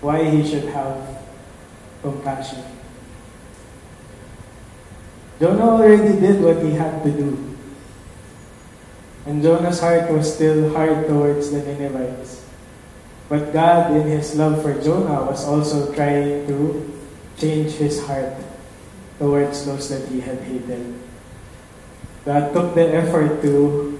why 0.00 0.24
he 0.24 0.48
should 0.48 0.64
have 0.70 1.22
compassion. 2.02 2.64
Jonah 5.38 5.70
already 5.70 6.18
did 6.20 6.40
what 6.42 6.62
he 6.62 6.72
had 6.72 7.02
to 7.04 7.10
do. 7.10 7.49
And 9.26 9.42
Jonah's 9.42 9.80
heart 9.80 10.10
was 10.10 10.32
still 10.32 10.72
hard 10.72 11.06
towards 11.06 11.50
the 11.50 11.60
Ninevites. 11.60 12.44
But 13.28 13.52
God, 13.52 13.92
in 13.92 14.08
his 14.08 14.34
love 14.34 14.62
for 14.62 14.74
Jonah, 14.82 15.22
was 15.22 15.44
also 15.46 15.92
trying 15.94 16.46
to 16.48 16.82
change 17.38 17.72
his 17.78 18.04
heart 18.06 18.34
towards 19.18 19.66
those 19.66 19.88
that 19.88 20.08
he 20.08 20.20
had 20.20 20.40
hated. 20.40 20.98
God 22.24 22.52
took 22.52 22.74
the 22.74 22.88
effort 22.94 23.40
to 23.42 23.98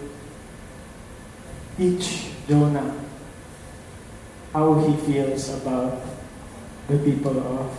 teach 1.77 2.33
Jonah 2.49 2.97
how 4.53 4.75
he 4.83 4.97
feels 5.07 5.49
about 5.63 6.01
the 6.89 6.99
people 6.99 7.39
of 7.39 7.71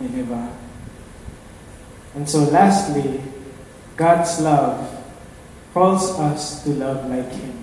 Nineveh. 0.00 0.56
And 2.14 2.28
so, 2.28 2.44
lastly, 2.48 3.20
God's 3.96 4.40
love 4.40 4.97
calls 5.78 6.18
us 6.18 6.66
to 6.66 6.74
love 6.74 7.06
like 7.06 7.30
Him. 7.30 7.54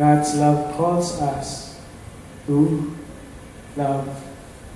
God's 0.00 0.32
love 0.40 0.72
calls 0.72 1.20
us 1.20 1.76
to 2.48 2.96
love 3.76 4.08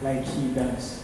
like 0.05 0.29
He 0.29 0.53
does. 0.53 1.01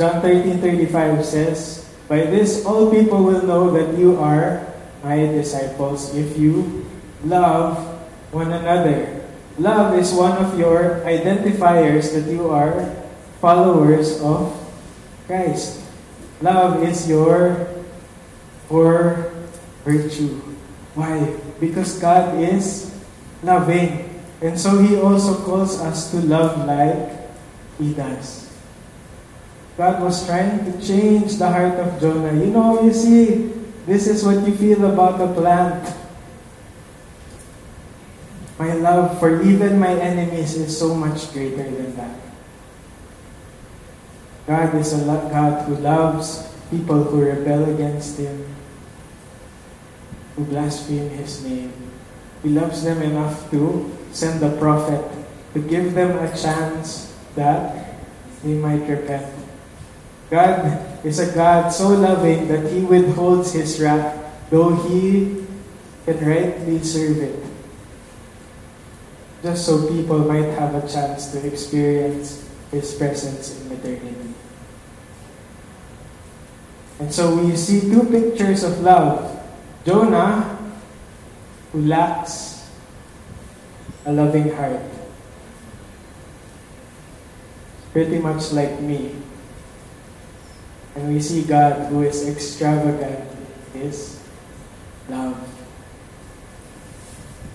John 0.00 0.24
13 0.24 0.64
35 0.64 1.20
says, 1.20 1.84
By 2.08 2.24
this 2.32 2.64
all 2.64 2.88
people 2.88 3.20
will 3.20 3.44
know 3.44 3.68
that 3.76 4.00
you 4.00 4.16
are 4.16 4.64
my 5.04 5.28
disciples 5.28 6.16
if 6.16 6.40
you 6.40 6.88
love 7.20 7.76
one 8.32 8.48
another. 8.48 9.28
Love 9.60 9.92
is 9.92 10.16
one 10.16 10.40
of 10.40 10.56
your 10.56 11.04
identifiers 11.04 12.16
that 12.16 12.32
you 12.32 12.48
are 12.48 12.88
followers 13.44 14.22
of 14.24 14.56
Christ. 15.26 15.87
Love 16.40 16.82
is 16.82 17.08
your 17.08 17.66
core 18.68 19.32
virtue. 19.84 20.38
Why? 20.94 21.34
Because 21.58 21.98
God 21.98 22.38
is 22.38 22.94
loving. 23.42 24.06
And 24.40 24.54
so 24.58 24.78
He 24.78 24.94
also 24.94 25.34
calls 25.42 25.80
us 25.80 26.10
to 26.12 26.22
love 26.22 26.62
like 26.66 27.10
He 27.78 27.94
does. 27.94 28.46
God 29.78 30.02
was 30.02 30.26
trying 30.26 30.66
to 30.66 30.74
change 30.82 31.38
the 31.38 31.46
heart 31.46 31.78
of 31.78 32.00
Jonah. 32.00 32.34
You 32.34 32.50
know, 32.50 32.82
you 32.82 32.92
see, 32.92 33.54
this 33.86 34.06
is 34.06 34.26
what 34.26 34.46
you 34.46 34.54
feel 34.54 34.84
about 34.86 35.18
the 35.18 35.30
plant. 35.34 35.86
My 38.58 38.74
love 38.74 39.18
for 39.18 39.40
even 39.42 39.78
my 39.78 39.94
enemies 39.94 40.58
is 40.58 40.74
so 40.74 40.94
much 40.94 41.32
greater 41.32 41.62
than 41.62 41.94
that. 41.94 42.27
God 44.48 44.74
is 44.80 44.96
a 44.96 45.04
God 45.04 45.68
who 45.68 45.76
loves 45.76 46.48
people 46.70 47.04
who 47.04 47.20
rebel 47.20 47.68
against 47.68 48.16
Him, 48.16 48.48
who 50.34 50.44
blaspheme 50.44 51.10
His 51.10 51.44
name. 51.44 51.70
He 52.42 52.48
loves 52.48 52.82
them 52.82 53.02
enough 53.02 53.50
to 53.50 53.92
send 54.10 54.42
a 54.42 54.56
prophet 54.56 55.04
to 55.52 55.60
give 55.60 55.92
them 55.92 56.16
a 56.16 56.32
chance 56.32 57.12
that 57.36 58.00
they 58.42 58.54
might 58.54 58.88
repent. 58.88 59.28
God 60.30 61.04
is 61.04 61.20
a 61.20 61.28
God 61.34 61.68
so 61.68 61.88
loving 61.88 62.48
that 62.48 62.72
He 62.72 62.80
withholds 62.80 63.52
His 63.52 63.78
wrath, 63.78 64.16
though 64.48 64.74
He 64.88 65.44
can 66.06 66.24
rightly 66.24 66.80
serve 66.80 67.18
it 67.18 67.44
just 69.42 69.66
so 69.66 69.86
people 69.88 70.18
might 70.18 70.50
have 70.58 70.74
a 70.74 70.82
chance 70.88 71.30
to 71.30 71.46
experience 71.46 72.47
His 72.70 72.94
presence 72.94 73.60
in 73.60 73.72
eternity. 73.72 74.34
And 76.98 77.12
so 77.12 77.36
we 77.36 77.56
see 77.56 77.80
two 77.80 78.04
pictures 78.04 78.64
of 78.64 78.80
love. 78.80 79.40
Jonah, 79.86 80.58
who 81.72 81.82
lacks 81.82 82.68
a 84.04 84.12
loving 84.12 84.50
heart. 84.50 84.82
Pretty 87.92 88.18
much 88.18 88.52
like 88.52 88.80
me. 88.80 89.14
And 90.96 91.14
we 91.14 91.20
see 91.20 91.44
God 91.44 91.88
who 91.88 92.02
is 92.02 92.26
extravagant 92.28 93.24
in 93.74 93.80
His 93.80 94.20
love. 95.08 95.38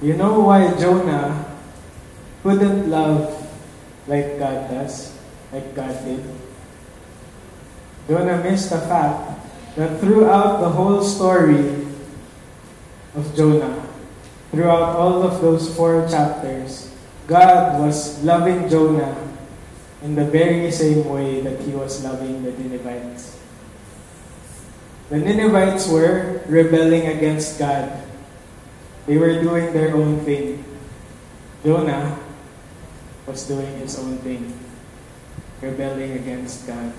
You 0.01 0.15
know 0.15 0.39
why 0.39 0.71
Jonah 0.79 1.57
couldn't 2.41 2.89
love 2.89 3.42
like 4.07 4.39
God 4.39 4.69
does, 4.69 5.17
like 5.51 5.75
God 5.75 5.93
did. 6.05 6.23
Jonah 8.07 8.43
missed 8.43 8.69
the 8.69 8.79
fact 8.79 9.39
that 9.75 9.99
throughout 9.99 10.59
the 10.61 10.69
whole 10.69 11.01
story, 11.03 11.83
of 13.15 13.35
Jonah, 13.35 13.87
throughout 14.51 14.97
all 14.97 15.21
of 15.21 15.41
those 15.41 15.69
four 15.75 16.07
chapters, 16.09 16.89
God 17.27 17.79
was 17.79 18.21
loving 18.23 18.69
Jonah 18.69 19.15
in 20.01 20.15
the 20.15 20.25
very 20.25 20.71
same 20.71 21.07
way 21.07 21.41
that 21.41 21.61
he 21.61 21.71
was 21.71 22.03
loving 22.03 22.43
the 22.43 22.51
Ninevites. 22.51 23.39
The 25.09 25.19
Ninevites 25.19 25.87
were 25.87 26.41
rebelling 26.47 27.07
against 27.07 27.59
God. 27.59 28.01
They 29.05 29.17
were 29.17 29.41
doing 29.41 29.71
their 29.73 29.95
own 29.95 30.19
thing. 30.25 30.65
Jonah 31.63 32.19
was 33.25 33.47
doing 33.47 33.79
his 33.79 33.97
own 33.99 34.17
thing, 34.19 34.51
rebelling 35.61 36.13
against 36.13 36.67
God. 36.67 36.91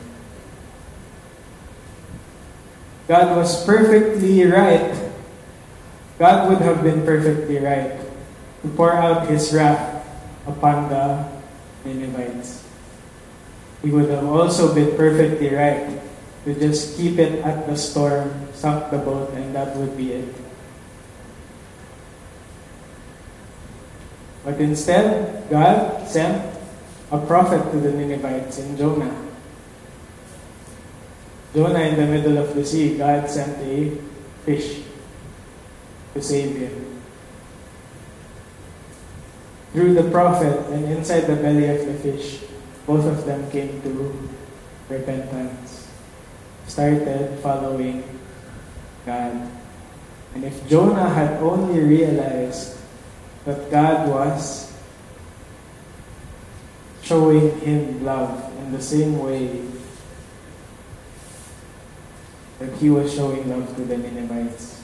God 3.09 3.37
was 3.37 3.65
perfectly 3.65 4.45
right. 4.49 4.97
God 6.19 6.49
would 6.49 6.63
have 6.65 6.83
been 6.83 7.05
perfectly 7.05 7.59
right 7.59 8.01
to 8.63 8.69
pour 8.73 8.93
out 8.93 9.29
his 9.29 9.53
wrath 9.53 10.01
upon 10.47 10.89
the 10.89 11.29
Ninevites. 11.85 12.65
He 13.83 13.91
would 13.91 14.09
have 14.09 14.25
also 14.25 14.75
been 14.75 14.97
perfectly 14.97 15.53
right 15.53 16.01
to 16.45 16.55
just 16.57 16.97
keep 16.97 17.19
it 17.19 17.45
at 17.45 17.67
the 17.67 17.77
storm, 17.77 18.33
sunk 18.55 18.89
the 18.89 18.97
boat, 18.97 19.33
and 19.37 19.55
that 19.55 19.77
would 19.77 19.97
be 19.97 20.13
it. 20.13 20.29
But 24.45 24.61
instead, 24.61 25.49
God 25.49 26.07
sent 26.07 26.55
a 27.11 27.19
prophet 27.19 27.73
to 27.73 27.81
the 27.81 27.93
Ninevites 27.93 28.59
in 28.59 28.77
Jonah. 28.77 29.25
Jonah 31.55 31.81
in 31.81 31.97
the 31.97 32.07
middle 32.07 32.37
of 32.39 32.55
the 32.55 32.65
sea, 32.65 32.99
God 32.99 33.29
sent 33.31 33.57
a 33.63 33.97
fish 34.45 34.83
to 36.13 36.21
save 36.21 36.57
him. 36.57 37.01
Through 39.73 39.95
the 39.95 40.11
prophet 40.11 40.59
and 40.71 40.85
inside 40.87 41.23
the 41.23 41.37
belly 41.37 41.67
of 41.67 41.87
the 41.87 41.95
fish, 41.95 42.41
both 42.87 43.07
of 43.07 43.25
them 43.25 43.51
came 43.51 43.81
to 43.83 44.31
repentance, 44.89 45.89
started 46.67 47.39
following 47.41 48.05
God. 49.07 49.51
And 50.35 50.45
if 50.45 50.69
Jonah 50.69 51.09
had 51.09 51.41
only 51.43 51.81
realized 51.81 52.74
that 53.45 53.71
God 53.71 54.09
was 54.09 54.73
showing 57.03 57.61
him 57.61 58.05
love 58.05 58.51
in 58.59 58.73
the 58.73 58.81
same 58.81 59.19
way 59.19 59.61
that 62.59 62.73
he 62.79 62.89
was 62.89 63.13
showing 63.15 63.49
love 63.51 63.75
to 63.77 63.85
the 63.85 63.97
Ninevites, 63.99 64.83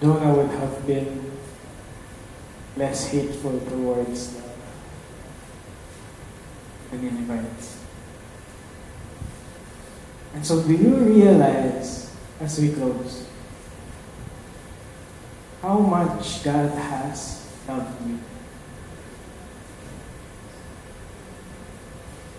Jonah 0.00 0.34
would 0.34 0.50
have 0.50 0.86
been 0.86 1.32
less 2.76 3.08
hateful 3.08 3.58
towards 3.60 4.34
the, 6.90 6.96
Ninevites. 6.96 7.78
And 10.34 10.46
so, 10.46 10.62
do 10.62 10.74
you 10.74 10.94
realize, 10.94 12.14
as 12.40 12.60
we 12.60 12.72
close, 12.72 13.26
how 15.64 15.78
much 15.78 16.44
God 16.44 16.76
has 16.76 17.48
loved 17.66 17.96
you? 18.06 18.18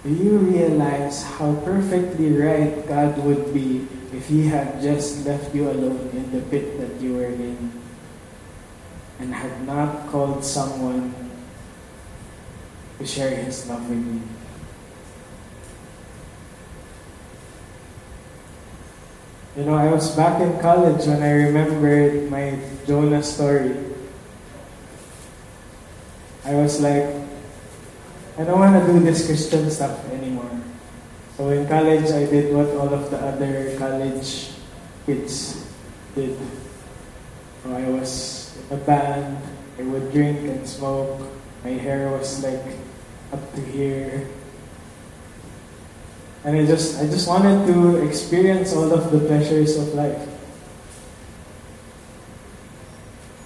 Do 0.03 0.13
you 0.13 0.37
realize 0.37 1.23
how 1.23 1.55
perfectly 1.65 2.37
right 2.37 2.85
God 2.87 3.17
would 3.25 3.51
be 3.51 3.87
if 4.13 4.27
He 4.27 4.45
had 4.45 4.79
just 4.79 5.25
left 5.25 5.55
you 5.55 5.71
alone 5.71 6.13
in 6.13 6.29
the 6.29 6.41
pit 6.53 6.77
that 6.77 7.01
you 7.01 7.17
were 7.17 7.33
in 7.33 7.73
and 9.17 9.33
had 9.33 9.65
not 9.65 10.05
called 10.09 10.45
someone 10.45 11.09
to 12.99 13.05
share 13.07 13.33
His 13.41 13.67
love 13.67 13.89
with 13.89 14.05
you? 14.05 14.21
You 19.55 19.63
know, 19.63 19.75
I 19.75 19.87
was 19.87 20.11
back 20.19 20.41
in 20.43 20.59
college 20.59 21.07
when 21.07 21.23
I 21.23 21.47
remembered 21.47 22.27
my 22.29 22.59
Jonah 22.85 23.23
story. 23.23 23.71
I 26.43 26.59
was 26.59 26.83
like, 26.83 27.07
I 28.35 28.43
don't 28.43 28.59
want 28.59 28.75
to 28.75 28.83
do 28.91 28.99
this 28.99 29.25
Christian 29.25 29.71
stuff 29.71 29.95
anymore. 30.11 30.51
So 31.37 31.55
in 31.55 31.63
college, 31.71 32.11
I 32.11 32.27
did 32.27 32.51
what 32.53 32.67
all 32.75 32.91
of 32.91 33.09
the 33.09 33.15
other 33.15 33.79
college 33.79 34.51
kids 35.05 35.63
did. 36.15 36.35
So 37.63 37.71
I 37.71 37.87
was 37.95 38.59
in 38.59 38.75
a 38.75 38.81
band, 38.83 39.39
I 39.79 39.83
would 39.83 40.11
drink 40.11 40.39
and 40.51 40.67
smoke. 40.67 41.31
My 41.63 41.79
hair 41.79 42.11
was 42.11 42.43
like 42.43 42.75
up 43.31 43.39
to 43.55 43.61
here. 43.61 44.27
And 46.45 46.55
I 46.55 46.65
just 46.65 47.01
I 47.01 47.09
just 47.09 47.27
wanted 47.27 47.65
to 47.73 48.05
experience 48.05 48.71
all 48.73 48.93
of 48.93 49.09
the 49.09 49.19
pleasures 49.25 49.77
of 49.81 49.97
life. 49.97 50.29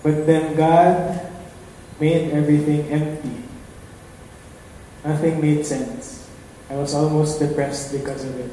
But 0.04 0.28
then 0.28 0.56
God 0.56 1.32
made 2.00 2.32
everything 2.32 2.88
empty. 2.91 3.43
Nothing 5.04 5.39
made 5.39 5.66
sense. 5.66 6.28
I 6.70 6.76
was 6.76 6.93
almost 6.93 7.39
depressed 7.39 7.91
because 7.91 8.24
of 8.24 8.38
it. 8.38 8.52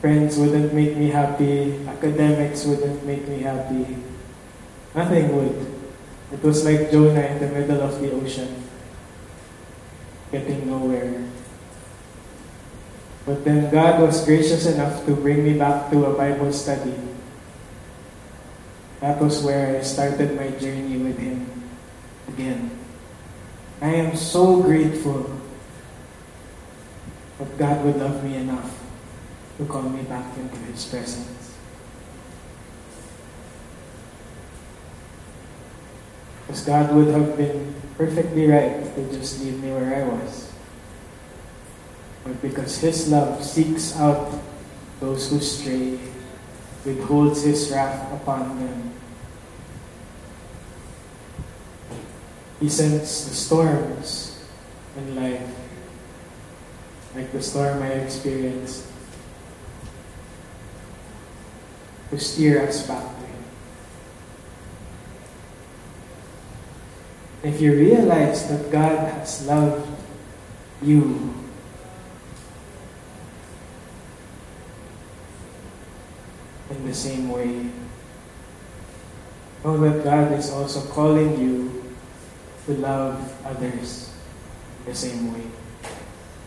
Friends 0.00 0.36
wouldn't 0.36 0.74
make 0.74 0.96
me 0.96 1.08
happy. 1.10 1.86
Academics 1.86 2.66
wouldn't 2.66 3.06
make 3.06 3.26
me 3.28 3.40
happy. 3.40 3.96
Nothing 4.94 5.34
would. 5.34 5.56
It 6.32 6.42
was 6.42 6.64
like 6.64 6.90
Jonah 6.90 7.22
in 7.22 7.38
the 7.38 7.48
middle 7.48 7.80
of 7.80 8.00
the 8.00 8.10
ocean, 8.12 8.65
getting 10.36 10.68
nowhere. 10.68 11.24
But 13.24 13.44
then 13.44 13.72
God 13.72 14.00
was 14.00 14.24
gracious 14.24 14.66
enough 14.66 15.04
to 15.06 15.16
bring 15.16 15.42
me 15.42 15.56
back 15.56 15.90
to 15.90 16.04
a 16.06 16.14
Bible 16.14 16.52
study. 16.52 16.94
That 19.00 19.20
was 19.20 19.42
where 19.42 19.76
I 19.76 19.82
started 19.82 20.36
my 20.36 20.50
journey 20.60 20.96
with 21.00 21.18
Him 21.18 21.48
again. 22.28 22.70
I 23.80 23.88
am 23.96 24.16
so 24.16 24.62
grateful 24.62 25.32
that 27.38 27.58
God 27.58 27.84
would 27.84 27.96
love 27.96 28.22
me 28.24 28.36
enough 28.36 28.72
to 29.58 29.64
call 29.64 29.88
me 29.88 30.02
back 30.04 30.36
into 30.36 30.56
His 30.70 30.84
presence. 30.84 31.55
Because 36.46 36.62
God 36.62 36.94
would 36.94 37.08
have 37.08 37.36
been 37.36 37.74
perfectly 37.96 38.46
right 38.46 38.94
to 38.94 39.12
just 39.12 39.42
leave 39.42 39.62
me 39.62 39.72
where 39.72 39.96
I 39.96 40.08
was. 40.08 40.52
But 42.22 42.40
because 42.40 42.78
His 42.78 43.08
love 43.10 43.42
seeks 43.44 43.96
out 43.96 44.32
those 45.00 45.30
who 45.30 45.40
stray, 45.40 45.98
withholds 46.84 47.42
His 47.42 47.70
wrath 47.70 48.12
upon 48.12 48.60
them. 48.60 48.92
He 52.60 52.68
sends 52.68 53.28
the 53.28 53.34
storms 53.34 54.44
in 54.96 55.14
life, 55.14 55.42
like 57.14 57.30
the 57.32 57.42
storm 57.42 57.82
I 57.82 57.88
experienced, 57.88 58.86
to 62.10 62.18
steer 62.18 62.66
us 62.66 62.86
back 62.86 63.02
to 63.02 63.26
Him. 63.26 63.44
If 67.46 67.60
you 67.60 67.78
realize 67.78 68.48
that 68.48 68.72
God 68.72 69.06
has 69.06 69.46
loved 69.46 69.86
you 70.82 71.32
in 76.70 76.84
the 76.84 76.92
same 76.92 77.30
way, 77.30 77.70
know 79.62 79.78
that 79.78 80.02
God 80.02 80.32
is 80.32 80.50
also 80.50 80.90
calling 80.90 81.38
you 81.38 81.94
to 82.66 82.72
love 82.82 83.14
others 83.46 84.12
the 84.84 84.92
same 84.92 85.32
way, 85.32 85.46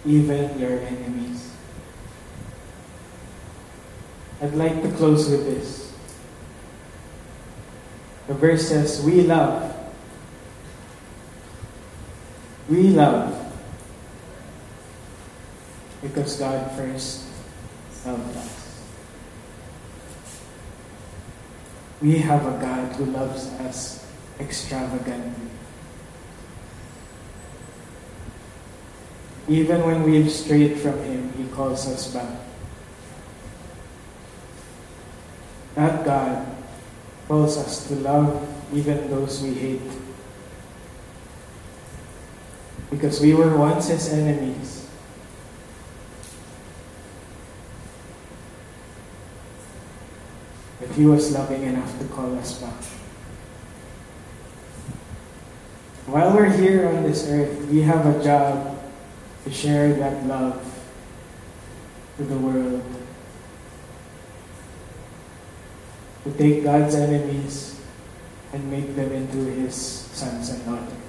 even 0.05 0.59
your 0.59 0.81
enemies. 0.81 1.55
I'd 4.41 4.53
like 4.53 4.83
to 4.83 4.91
close 4.91 5.29
with 5.29 5.45
this. 5.45 5.93
The 8.27 8.33
verse 8.33 8.67
says, 8.67 9.01
We 9.01 9.21
love. 9.21 9.68
We 12.69 12.89
love 12.89 13.35
because 16.01 16.37
God 16.37 16.71
first 16.77 17.25
loved 18.05 18.37
us. 18.37 18.81
We 22.01 22.19
have 22.19 22.45
a 22.45 22.61
God 22.61 22.93
who 22.93 23.05
loves 23.05 23.47
us 23.59 24.07
extravagantly. 24.39 25.49
Even 29.49 29.83
when 29.83 30.03
we've 30.03 30.31
strayed 30.31 30.77
from 30.77 30.97
Him, 31.03 31.33
He 31.33 31.45
calls 31.47 31.87
us 31.87 32.13
back. 32.13 32.29
that 35.79 36.03
God 36.03 36.45
calls 37.27 37.57
us 37.57 37.87
to 37.87 37.95
love 37.95 38.47
even 38.73 39.09
those 39.09 39.41
we 39.41 39.53
hate. 39.53 39.81
Because 42.89 43.21
we 43.21 43.33
were 43.33 43.55
once 43.55 43.87
his 43.87 44.11
enemies. 44.11 44.87
But 50.79 50.89
he 50.91 51.05
was 51.05 51.31
loving 51.31 51.63
enough 51.63 51.99
to 51.99 52.05
call 52.05 52.37
us 52.39 52.61
back. 52.61 52.83
While 56.07 56.33
we're 56.33 56.49
here 56.49 56.87
on 56.87 57.03
this 57.03 57.27
earth, 57.29 57.67
we 57.67 57.81
have 57.83 58.05
a 58.05 58.23
job 58.23 58.81
to 59.43 59.51
share 59.51 59.93
that 59.93 60.25
love 60.25 60.57
to 62.17 62.23
the 62.23 62.37
world. 62.37 62.83
To 66.23 66.31
take 66.33 66.63
God's 66.63 66.95
enemies 66.95 67.79
and 68.51 68.71
make 68.71 68.95
them 68.95 69.11
into 69.11 69.37
His 69.37 69.75
sons 69.75 70.49
and 70.49 70.65
daughters. 70.65 71.08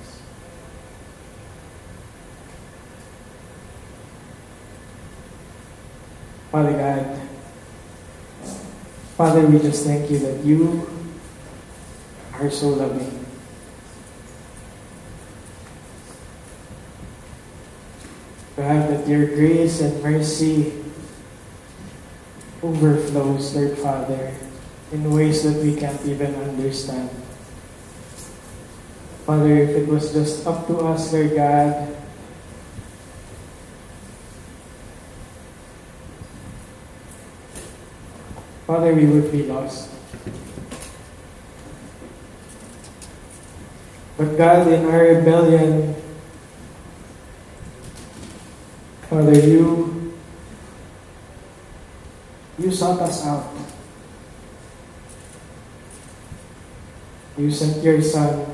Father 6.50 6.72
God, 6.72 7.20
Father, 9.16 9.46
we 9.46 9.60
just 9.60 9.86
thank 9.86 10.10
you 10.10 10.18
that 10.18 10.44
you 10.44 10.90
are 12.34 12.50
so 12.50 12.70
loving. 12.70 13.24
God, 18.56 18.90
that 18.90 19.06
your 19.06 19.26
grace 19.26 19.80
and 19.80 20.02
mercy 20.02 20.72
overflows, 22.64 23.54
Lord 23.54 23.78
Father, 23.78 24.34
in 24.90 25.08
ways 25.14 25.44
that 25.44 25.62
we 25.62 25.76
can't 25.76 26.04
even 26.04 26.34
understand. 26.34 27.10
Father, 29.24 29.54
if 29.54 29.70
it 29.70 29.86
was 29.86 30.12
just 30.12 30.46
up 30.48 30.66
to 30.66 30.78
us, 30.78 31.12
Lord 31.12 31.36
God, 31.36 31.99
Father, 38.70 38.94
we 38.94 39.04
would 39.04 39.32
be 39.32 39.42
lost. 39.50 39.90
But 44.16 44.38
God, 44.38 44.68
in 44.68 44.86
our 44.86 45.10
rebellion, 45.10 45.96
Father, 49.10 49.34
you 49.34 50.14
you 52.60 52.70
sought 52.70 53.02
us 53.02 53.26
out. 53.26 53.50
You 57.36 57.50
sent 57.50 57.82
your 57.82 58.00
son 58.00 58.46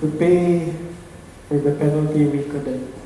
to 0.00 0.06
pay 0.22 0.72
for 1.48 1.58
the 1.58 1.74
penalty 1.74 2.26
we 2.26 2.44
couldn't. 2.44 2.97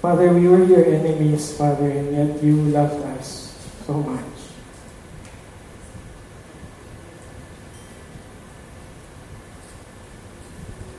Father, 0.00 0.32
we 0.32 0.48
were 0.48 0.64
your 0.64 0.80
enemies, 0.80 1.52
Father, 1.52 1.90
and 1.90 2.16
yet 2.16 2.42
you 2.42 2.56
loved 2.72 3.04
us 3.20 3.52
so 3.84 3.92
much. 4.00 4.24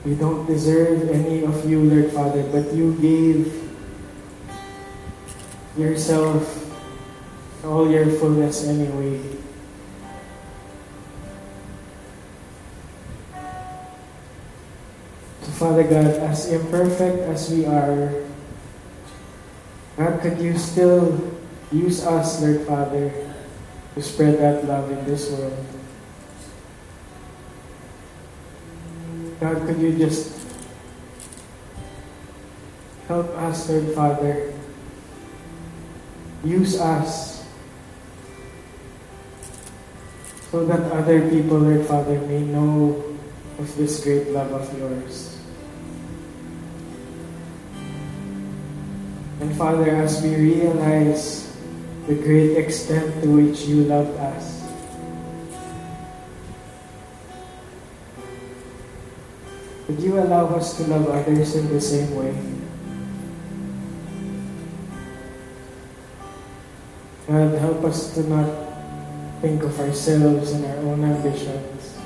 We 0.06 0.14
don't 0.14 0.46
deserve 0.46 1.10
any 1.10 1.44
of 1.44 1.68
you, 1.68 1.82
Lord 1.82 2.14
Father, 2.14 2.46
but 2.54 2.74
you 2.74 2.94
gave 3.02 3.50
yourself 5.76 6.46
all 7.66 7.90
your 7.90 8.06
fullness 8.06 8.68
anyway. 8.68 9.18
So, 15.42 15.50
Father 15.58 15.90
God, 15.90 16.22
as 16.22 16.54
imperfect 16.54 17.26
as 17.26 17.50
we 17.50 17.66
are, 17.66 18.30
God, 20.02 20.20
could 20.20 20.42
you 20.42 20.58
still 20.58 21.14
use 21.72 22.04
us, 22.04 22.42
Lord 22.42 22.66
Father, 22.66 23.14
to 23.94 24.02
spread 24.02 24.40
that 24.40 24.66
love 24.66 24.90
in 24.90 25.06
this 25.06 25.30
world? 25.30 25.54
God, 29.40 29.62
could 29.68 29.78
you 29.78 29.96
just 30.00 30.42
help 33.08 33.30
us, 33.38 33.70
Lord 33.70 33.94
Father, 33.94 34.54
use 36.44 36.82
us 36.82 37.46
so 40.50 40.66
that 40.66 40.82
other 40.92 41.30
people, 41.30 41.60
Lord 41.60 41.86
Father, 41.86 42.20
may 42.22 42.42
know 42.42 43.06
of 43.60 43.78
this 43.78 44.04
great 44.04 44.30
love 44.30 44.52
of 44.52 44.66
yours. 44.80 45.41
And 49.42 49.58
Father, 49.58 49.90
as 49.90 50.22
we 50.22 50.36
realize 50.36 51.50
the 52.06 52.14
great 52.14 52.58
extent 52.58 53.24
to 53.24 53.28
which 53.42 53.66
you 53.66 53.90
loved 53.90 54.14
us, 54.20 54.62
would 59.88 60.00
you 60.00 60.20
allow 60.20 60.46
us 60.54 60.78
to 60.78 60.84
love 60.84 61.10
others 61.10 61.56
in 61.56 61.74
the 61.74 61.82
same 61.82 62.14
way? 62.14 62.38
God, 67.26 67.58
help 67.58 67.84
us 67.84 68.14
to 68.14 68.22
not 68.30 68.46
think 69.42 69.64
of 69.64 69.74
ourselves 69.80 70.52
and 70.52 70.66
our 70.66 70.78
own 70.86 71.04
ambitions. 71.04 71.98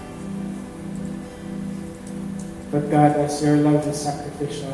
But 2.72 2.90
God, 2.90 3.18
as 3.20 3.44
your 3.44 3.58
love 3.58 3.86
is 3.86 4.00
sacrificial, 4.00 4.72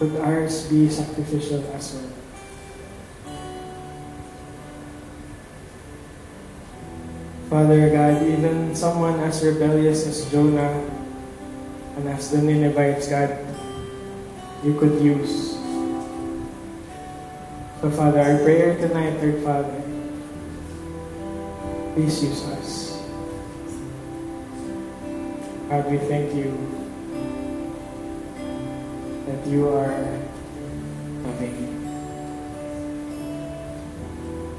would 0.00 0.16
ours 0.20 0.68
be 0.68 0.88
sacrificial 0.88 1.64
as 1.72 1.94
well? 1.94 2.12
Father 7.48 7.88
God, 7.88 8.22
even 8.22 8.74
someone 8.74 9.20
as 9.20 9.42
rebellious 9.42 10.06
as 10.06 10.30
Jonah 10.30 10.84
and 11.96 12.08
as 12.08 12.30
the 12.30 12.42
Ninevites, 12.42 13.08
God, 13.08 13.38
you 14.64 14.76
could 14.78 15.00
use. 15.00 15.54
So, 17.80 17.90
Father, 17.90 18.20
our 18.20 18.38
prayer 18.42 18.76
tonight, 18.76 19.22
Lord 19.22 19.40
Father, 19.44 19.82
please 21.94 22.24
use 22.24 22.42
us. 22.52 23.00
God, 25.70 25.90
we 25.90 25.98
thank 25.98 26.34
you 26.34 26.85
that 29.26 29.46
you 29.46 29.68
are 29.68 29.90
loving. 31.24 31.56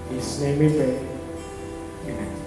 In 0.10 0.16
His 0.16 0.42
name 0.42 0.60
we 0.60 0.70
pray. 0.70 1.08
Amen. 2.08 2.47